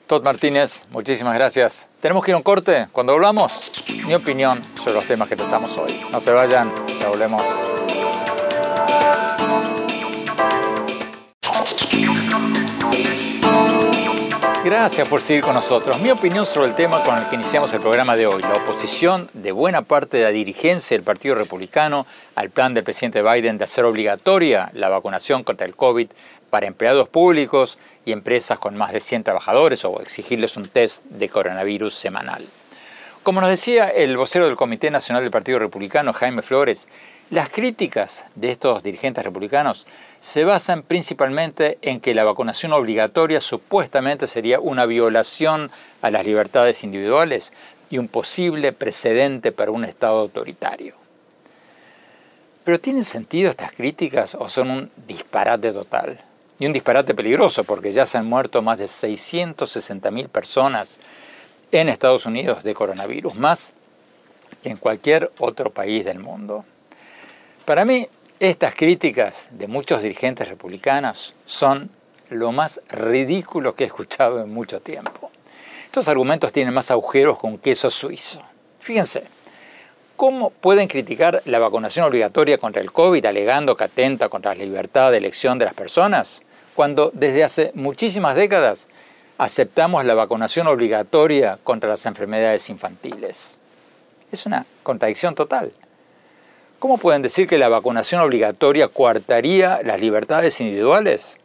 Todd 0.05 0.23
Martínez, 0.23 0.85
muchísimas 0.91 1.33
gracias. 1.33 1.89
Tenemos 1.99 2.23
que 2.23 2.31
ir 2.31 2.35
a 2.35 2.37
un 2.37 2.43
corte. 2.43 2.87
Cuando 2.91 3.13
volvamos, 3.13 3.71
mi 4.05 4.13
opinión 4.13 4.61
sobre 4.75 4.93
los 4.93 5.05
temas 5.05 5.27
que 5.29 5.35
tratamos 5.35 5.75
hoy. 5.77 5.91
No 6.11 6.19
se 6.19 6.31
vayan, 6.31 6.69
ya 6.99 7.09
volvemos. 7.09 7.41
Gracias 14.63 15.07
por 15.07 15.21
seguir 15.21 15.43
con 15.43 15.55
nosotros. 15.55 15.99
Mi 16.01 16.11
opinión 16.11 16.45
sobre 16.45 16.67
el 16.67 16.75
tema 16.75 17.03
con 17.03 17.17
el 17.17 17.25
que 17.25 17.35
iniciamos 17.35 17.73
el 17.73 17.81
programa 17.81 18.15
de 18.15 18.27
hoy, 18.27 18.43
la 18.43 18.53
oposición 18.53 19.27
de 19.33 19.51
buena 19.51 19.81
parte 19.81 20.17
de 20.17 20.23
la 20.23 20.29
dirigencia 20.29 20.95
del 20.95 21.03
Partido 21.03 21.33
Republicano 21.33 22.05
al 22.35 22.51
plan 22.51 22.75
del 22.75 22.83
presidente 22.83 23.23
Biden 23.23 23.57
de 23.57 23.63
hacer 23.63 23.85
obligatoria 23.85 24.69
la 24.73 24.89
vacunación 24.89 25.43
contra 25.43 25.65
el 25.65 25.75
COVID 25.75 26.09
para 26.51 26.67
empleados 26.67 27.09
públicos 27.09 27.79
y 28.05 28.11
empresas 28.11 28.59
con 28.59 28.77
más 28.77 28.93
de 28.93 28.99
100 28.99 29.23
trabajadores 29.23 29.83
o 29.83 29.99
exigirles 29.99 30.55
un 30.55 30.67
test 30.67 31.05
de 31.05 31.27
coronavirus 31.27 31.95
semanal. 31.95 32.45
Como 33.23 33.41
nos 33.41 33.49
decía 33.49 33.87
el 33.87 34.15
vocero 34.15 34.45
del 34.45 34.57
Comité 34.57 34.91
Nacional 34.91 35.23
del 35.23 35.31
Partido 35.31 35.57
Republicano, 35.57 36.13
Jaime 36.13 36.43
Flores, 36.43 36.87
las 37.31 37.49
críticas 37.49 38.25
de 38.35 38.51
estos 38.51 38.83
dirigentes 38.83 39.23
republicanos 39.23 39.87
se 40.19 40.43
basan 40.43 40.83
principalmente 40.83 41.77
en 41.81 42.01
que 42.01 42.13
la 42.13 42.25
vacunación 42.25 42.73
obligatoria 42.73 43.39
supuestamente 43.39 44.27
sería 44.27 44.59
una 44.59 44.85
violación 44.85 45.71
a 46.01 46.11
las 46.11 46.25
libertades 46.25 46.83
individuales 46.83 47.53
y 47.89 47.99
un 47.99 48.09
posible 48.09 48.73
precedente 48.73 49.53
para 49.53 49.71
un 49.71 49.85
Estado 49.85 50.19
autoritario. 50.19 50.95
Pero 52.65 52.81
¿tienen 52.81 53.05
sentido 53.05 53.49
estas 53.49 53.71
críticas 53.71 54.35
o 54.35 54.49
son 54.49 54.69
un 54.69 54.91
disparate 55.07 55.71
total? 55.71 56.19
Y 56.59 56.65
un 56.65 56.73
disparate 56.73 57.15
peligroso 57.15 57.63
porque 57.63 57.93
ya 57.93 58.05
se 58.05 58.17
han 58.17 58.27
muerto 58.27 58.61
más 58.61 58.77
de 58.77 58.85
660.000 58.85 60.27
personas 60.27 60.99
en 61.71 61.87
Estados 61.87 62.25
Unidos 62.25 62.65
de 62.65 62.73
coronavirus, 62.73 63.35
más 63.35 63.73
que 64.61 64.69
en 64.69 64.77
cualquier 64.77 65.31
otro 65.39 65.71
país 65.71 66.03
del 66.03 66.19
mundo. 66.19 66.65
Para 67.71 67.85
mí, 67.85 68.05
estas 68.37 68.75
críticas 68.75 69.47
de 69.49 69.65
muchos 69.65 70.01
dirigentes 70.01 70.49
republicanos 70.49 71.33
son 71.45 71.89
lo 72.29 72.51
más 72.51 72.81
ridículo 72.89 73.75
que 73.75 73.85
he 73.85 73.87
escuchado 73.87 74.41
en 74.41 74.53
mucho 74.53 74.81
tiempo. 74.81 75.31
Estos 75.85 76.09
argumentos 76.09 76.51
tienen 76.51 76.73
más 76.73 76.91
agujeros 76.91 77.39
con 77.39 77.57
queso 77.57 77.89
suizo. 77.89 78.41
Fíjense, 78.81 79.23
¿cómo 80.17 80.49
pueden 80.49 80.89
criticar 80.89 81.41
la 81.45 81.59
vacunación 81.59 82.05
obligatoria 82.05 82.57
contra 82.57 82.81
el 82.81 82.91
COVID 82.91 83.25
alegando 83.25 83.77
que 83.77 83.85
atenta 83.85 84.27
contra 84.27 84.53
la 84.53 84.65
libertad 84.65 85.09
de 85.09 85.19
elección 85.19 85.57
de 85.57 85.63
las 85.63 85.73
personas, 85.73 86.41
cuando 86.75 87.09
desde 87.13 87.45
hace 87.45 87.71
muchísimas 87.73 88.35
décadas 88.35 88.89
aceptamos 89.37 90.03
la 90.03 90.13
vacunación 90.13 90.67
obligatoria 90.67 91.57
contra 91.63 91.87
las 91.87 92.05
enfermedades 92.05 92.69
infantiles? 92.69 93.57
Es 94.29 94.45
una 94.45 94.65
contradicción 94.83 95.35
total. 95.35 95.71
¿Cómo 96.81 96.97
pueden 96.97 97.21
decir 97.21 97.45
que 97.45 97.59
la 97.59 97.69
vacunación 97.69 98.21
obligatoria 98.21 98.87
coartaría 98.87 99.81
las 99.83 100.01
libertades 100.01 100.59
individuales? 100.61 101.37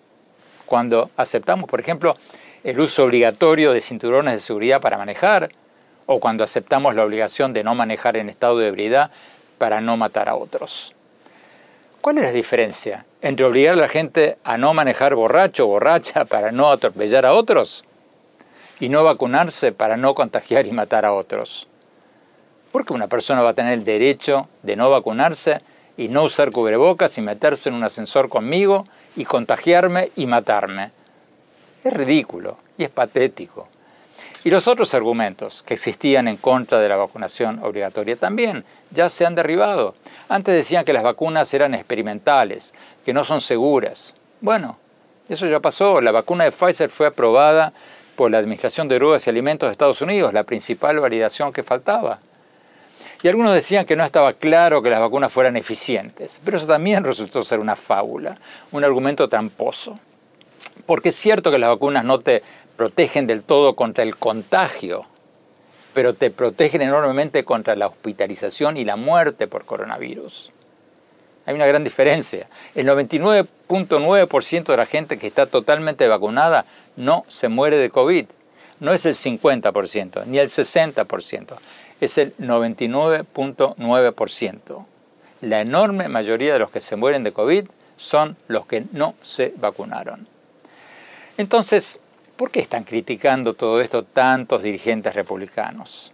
Cuando 0.65 1.11
aceptamos, 1.19 1.69
por 1.69 1.79
ejemplo, 1.79 2.17
el 2.65 2.81
uso 2.81 3.05
obligatorio 3.05 3.75
de 3.75 3.83
cinturones 3.83 4.33
de 4.33 4.41
seguridad 4.41 4.81
para 4.81 4.97
manejar, 4.97 5.51
o 6.07 6.21
cuando 6.21 6.43
aceptamos 6.43 6.95
la 6.95 7.05
obligación 7.05 7.53
de 7.53 7.65
no 7.65 7.75
manejar 7.75 8.17
en 8.17 8.31
estado 8.31 8.57
de 8.61 8.69
ebriedad 8.69 9.11
para 9.59 9.83
no 9.83 9.99
matar 9.99 10.31
a 10.31 10.37
otros. 10.37 10.95
¿Cuál 12.01 12.17
es 12.17 12.25
la 12.25 12.33
diferencia 12.33 13.05
entre 13.21 13.45
obligar 13.45 13.75
a 13.75 13.77
la 13.77 13.89
gente 13.89 14.39
a 14.43 14.57
no 14.57 14.73
manejar 14.73 15.15
borracho 15.15 15.65
o 15.65 15.69
borracha 15.69 16.25
para 16.25 16.51
no 16.51 16.71
atropellar 16.71 17.27
a 17.27 17.35
otros 17.35 17.85
y 18.81 18.89
no 18.89 19.05
vacunarse 19.05 19.73
para 19.73 19.99
no 19.99 20.15
contagiar 20.15 20.67
y 20.67 20.73
matar 20.73 21.05
a 21.05 21.13
otros? 21.13 21.69
Porque 22.77 22.93
una 22.93 23.07
persona 23.09 23.41
va 23.41 23.49
a 23.49 23.55
tener 23.55 23.73
el 23.73 23.85
derecho 23.85 24.51
de 24.63 24.77
no 24.77 24.91
vacunarse 24.91 25.63
y 25.97 26.09
no 26.09 26.25
usar 26.25 26.51
cubrebocas 26.51 27.17
y 27.17 27.23
meterse 27.23 27.71
en 27.71 27.75
un 27.75 27.85
ascensor 27.85 28.29
conmigo 28.29 28.87
y 29.17 29.25
contagiarme 29.25 30.11
y 30.15 30.27
matarme. 30.27 30.91
Es 31.83 31.91
ridículo 31.95 32.59
y 32.77 32.85
es 32.85 32.91
patético. 32.91 33.67
Y 34.45 34.51
los 34.51 34.69
otros 34.69 34.93
argumentos 34.93 35.63
que 35.63 35.73
existían 35.73 36.29
en 36.29 36.37
contra 36.37 36.79
de 36.79 36.91
la 36.91 36.97
vacunación 36.97 37.65
obligatoria 37.65 38.15
también 38.17 38.63
ya 38.91 39.09
se 39.09 39.25
han 39.25 39.35
derribado. 39.35 39.95
Antes 40.29 40.55
decían 40.55 40.85
que 40.85 40.93
las 40.93 41.03
vacunas 41.03 41.55
eran 41.55 41.73
experimentales, 41.73 42.75
que 43.07 43.15
no 43.15 43.25
son 43.25 43.41
seguras. 43.41 44.13
Bueno, 44.43 44.77
eso 45.31 45.47
ya 45.47 45.61
pasó. 45.61 46.03
La 46.03 46.13
vacuna 46.13 46.45
de 46.45 46.53
Pfizer 46.53 46.91
fue 46.91 47.07
aprobada 47.07 47.73
por 48.17 48.31
la 48.31 48.37
Administración 48.37 48.87
de 48.87 48.97
Drogas 48.97 49.27
y 49.27 49.31
Alimentos 49.31 49.67
de 49.67 49.73
Estados 49.73 50.03
Unidos, 50.03 50.35
la 50.35 50.45
principal 50.45 51.01
validación 51.01 51.55
que 51.55 51.63
faltaba. 51.63 52.21
Y 53.23 53.29
algunos 53.29 53.55
decían 53.55 53.87
que 53.87 53.97
no 53.97 54.05
estaba 54.05 54.35
claro 54.35 54.83
que 54.83 54.91
las 54.91 55.01
vacunas 55.01 55.33
fueran 55.33 55.57
eficientes, 55.57 56.41
pero 56.45 56.59
eso 56.59 56.67
también 56.67 57.03
resultó 57.03 57.43
ser 57.45 57.61
una 57.61 57.77
fábula, 57.77 58.39
un 58.73 58.85
argumento 58.85 59.29
tramposo. 59.29 59.99
Porque 60.85 61.09
es 61.09 61.17
cierto 61.17 61.51
que 61.51 61.59
las 61.59 61.71
vacunas 61.71 62.05
no 62.05 62.19
te 62.19 62.43
protegen 62.77 63.27
del 63.27 63.43
todo 63.43 63.75
contra 63.75 64.05
el 64.05 64.17
contagio, 64.17 65.07
pero 65.95 66.15
te 66.15 66.31
protegen 66.31 66.83
enormemente 66.83 67.45
contra 67.45 67.75
la 67.75 67.87
hospitalización 67.87 68.77
y 68.77 68.85
la 68.85 68.97
muerte 68.97 69.47
por 69.47 69.65
coronavirus. 69.65 70.53
Hay 71.47 71.55
una 71.55 71.67
gran 71.67 71.85
diferencia. 71.85 72.49
El 72.75 72.87
99.9% 72.87 74.65
de 74.67 74.77
la 74.77 74.85
gente 74.85 75.17
que 75.17 75.29
está 75.29 75.47
totalmente 75.47 76.07
vacunada 76.07 76.67
no 76.97 77.25
se 77.29 77.49
muere 77.49 77.77
de 77.79 77.89
COVID. 77.89 78.27
No 78.81 78.93
es 78.93 79.07
el 79.07 79.15
50%, 79.15 80.27
ni 80.27 80.39
el 80.39 80.49
60% 80.49 81.57
es 82.01 82.19
el 82.19 82.37
99.9%. 82.37 84.87
La 85.43 85.61
enorme 85.61 86.09
mayoría 86.09 86.55
de 86.55 86.59
los 86.59 86.71
que 86.71 86.81
se 86.81 86.97
mueren 86.97 87.23
de 87.25 87.33
COVID 87.33 87.67
son 87.97 88.37
los 88.49 88.67
que 88.67 88.85
no 88.93 89.15
se 89.23 89.55
vacunaron. 89.57 90.27
Entonces, 91.39 92.01
¿por 92.37 92.51
qué 92.51 92.61
están 92.61 92.85
criticando 92.85 93.55
todo 93.55 93.81
esto 93.81 94.05
tantos 94.05 94.63
dirigentes 94.63 95.15
republicanos? 95.15 96.13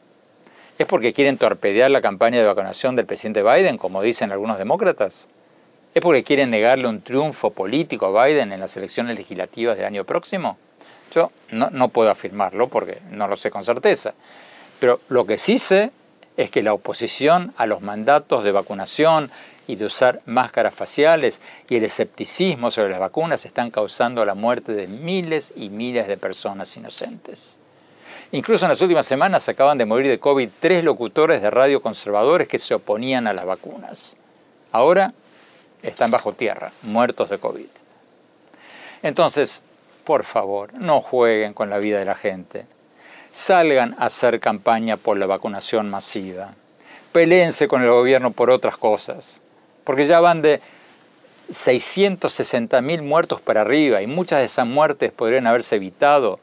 ¿Es 0.79 0.87
porque 0.87 1.13
quieren 1.13 1.39
torpedear 1.39 1.91
la 1.91 2.01
campaña 2.01 2.39
de 2.39 2.47
vacunación 2.47 2.97
del 2.97 3.07
presidente 3.07 3.43
Biden, 3.43 3.79
como 3.79 4.03
dicen 4.03 4.33
algunos 4.33 4.59
demócratas? 4.59 5.29
¿Es 5.95 6.03
porque 6.03 6.25
quieren 6.25 6.51
negarle 6.51 6.89
un 6.89 7.03
triunfo 7.03 7.51
político 7.51 8.07
a 8.07 8.27
Biden 8.27 8.53
en 8.53 8.61
las 8.61 8.77
elecciones 8.77 9.17
legislativas 9.17 9.77
del 9.77 9.87
año 9.87 10.05
próximo? 10.05 10.57
Yo 11.15 11.31
no, 11.51 11.71
no 11.71 11.89
puedo 11.89 12.11
afirmarlo 12.11 12.69
porque 12.69 12.99
no 13.11 13.29
lo 13.29 13.37
sé 13.37 13.51
con 13.51 13.63
certeza. 13.63 14.15
Pero 14.83 14.99
lo 15.11 15.27
que 15.27 15.39
sí 15.39 15.61
sé 15.61 15.93
es 16.37 16.51
que 16.51 16.65
la 16.65 16.75
oposición 16.75 17.55
a 17.57 17.67
los 17.67 17.83
mandatos 17.83 18.43
de 18.43 18.51
vacunación 18.51 19.31
y 19.69 19.77
de 19.77 19.85
usar 19.85 20.23
máscaras 20.27 20.75
faciales 20.75 21.41
y 21.69 21.77
el 21.77 21.85
escepticismo 21.85 22.69
sobre 22.73 22.91
las 22.91 22.99
vacunas 22.99 23.47
están 23.47 23.71
causando 23.71 24.25
la 24.25 24.35
muerte 24.35 24.73
de 24.73 24.89
miles 24.89 25.53
y 25.55 25.69
miles 25.69 26.09
de 26.09 26.17
personas 26.17 26.77
inocentes. 26.77 27.59
Incluso 28.33 28.65
en 28.65 28.71
las 28.71 28.81
últimas 28.81 29.07
semanas 29.07 29.49
acaban 29.49 29.79
de 29.79 29.85
morir 29.85 30.09
de 30.09 30.19
COVID 30.19 30.49
tres 30.59 30.83
locutores 30.83 31.41
de 31.43 31.51
radio 31.51 31.81
conservadores 31.81 32.49
que 32.49 32.59
se 32.59 32.75
oponían 32.75 33.29
a 33.29 33.33
las 33.33 33.45
vacunas. 33.45 34.17
Ahora 34.73 35.15
están 35.81 36.11
bajo 36.11 36.33
tierra, 36.33 36.73
muertos 36.83 37.31
de 37.31 37.39
COVID. 37.39 37.69
Entonces, 39.05 39.63
por 40.03 40.25
favor, 40.25 40.75
no 40.75 41.01
jueguen 41.01 41.55
con 41.55 41.71
la 41.71 41.79
vida 41.79 42.01
de 42.01 42.05
la 42.05 42.17
gente 42.17 42.67
salgan 43.33 43.97
a 43.99 44.07
hacer 44.07 44.41
campaña 44.41 44.99
por 44.99 45.17
la 45.17 45.27
vacunación 45.27 45.91
masiva. 45.91 46.53
Peleense 47.13 47.67
con 47.67 47.83
el 47.83 47.89
gobierno 47.89 48.31
por 48.31 48.51
otras 48.51 48.77
cosas, 48.77 49.41
porque 49.85 50.07
ya 50.07 50.21
van 50.21 50.43
de 50.43 50.61
660 51.51 52.81
mil 52.83 53.03
muertos 53.03 53.41
para 53.41 53.63
arriba 53.63 54.03
y 54.03 54.07
muchas 54.07 54.39
de 54.39 54.45
esas 54.45 54.67
muertes 54.67 55.13
podrían 55.13 55.47
haberse 55.47 55.77
evitado 55.77 56.41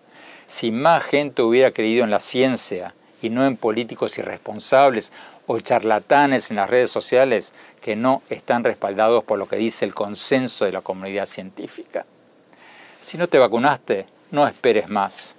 si 0.47 0.71
más 0.71 1.03
gente 1.03 1.43
hubiera 1.43 1.71
creído 1.71 2.03
en 2.03 2.09
la 2.09 2.19
ciencia 2.19 2.95
y 3.21 3.29
no 3.29 3.45
en 3.45 3.55
políticos 3.55 4.17
irresponsables 4.17 5.13
o 5.45 5.59
charlatanes 5.59 6.49
en 6.49 6.57
las 6.57 6.69
redes 6.69 6.91
sociales 6.91 7.53
que 7.81 7.95
no 7.95 8.23
están 8.29 8.63
respaldados 8.63 9.23
por 9.23 9.39
lo 9.39 9.47
que 9.47 9.57
dice 9.57 9.85
el 9.85 9.93
consenso 9.93 10.65
de 10.65 10.71
la 10.71 10.81
comunidad 10.81 11.27
científica. 11.27 12.05
Si 12.99 13.17
no 13.17 13.27
te 13.27 13.39
vacunaste, 13.39 14.05
no 14.31 14.47
esperes 14.47 14.89
más 14.89 15.35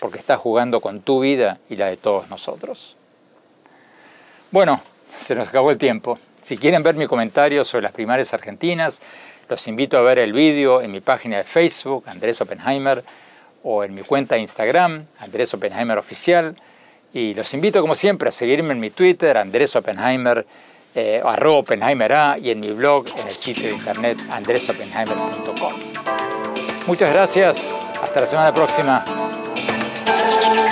porque 0.00 0.18
está 0.18 0.36
jugando 0.36 0.80
con 0.80 1.02
tu 1.02 1.20
vida 1.20 1.58
y 1.68 1.76
la 1.76 1.86
de 1.86 1.96
todos 1.96 2.28
nosotros. 2.28 2.96
Bueno, 4.50 4.80
se 5.08 5.34
nos 5.34 5.48
acabó 5.48 5.70
el 5.70 5.78
tiempo. 5.78 6.18
Si 6.42 6.56
quieren 6.56 6.82
ver 6.82 6.94
mi 6.94 7.06
comentario 7.06 7.64
sobre 7.64 7.82
las 7.82 7.92
primarias 7.92 8.32
argentinas, 8.34 9.00
los 9.48 9.68
invito 9.68 9.98
a 9.98 10.02
ver 10.02 10.18
el 10.18 10.32
vídeo 10.32 10.80
en 10.80 10.90
mi 10.90 11.00
página 11.00 11.36
de 11.36 11.44
Facebook, 11.44 12.04
Andrés 12.06 12.40
Oppenheimer, 12.40 13.04
o 13.62 13.84
en 13.84 13.94
mi 13.94 14.02
cuenta 14.02 14.36
de 14.36 14.40
Instagram, 14.40 15.06
Andrés 15.18 15.52
Oppenheimer 15.52 15.98
Oficial. 15.98 16.56
Y 17.12 17.34
los 17.34 17.52
invito, 17.52 17.80
como 17.80 17.94
siempre, 17.94 18.28
a 18.28 18.32
seguirme 18.32 18.72
en 18.72 18.80
mi 18.80 18.90
Twitter, 18.90 19.36
Andrés 19.36 19.76
Oppenheimer, 19.76 20.46
eh, 20.94 21.20
arroba 21.24 21.58
Oppenheimer 21.58 22.12
A, 22.12 22.38
y 22.38 22.50
en 22.50 22.60
mi 22.60 22.70
blog, 22.70 23.06
en 23.08 23.28
el 23.28 23.34
sitio 23.34 23.68
de 23.68 23.74
internet 23.74 24.18
andresoppenheimer.com. 24.30 25.72
Muchas 26.86 27.12
gracias. 27.12 27.74
Hasta 28.02 28.20
la 28.20 28.26
semana 28.26 28.54
próxima. 28.54 29.04
podcast. 30.22 30.69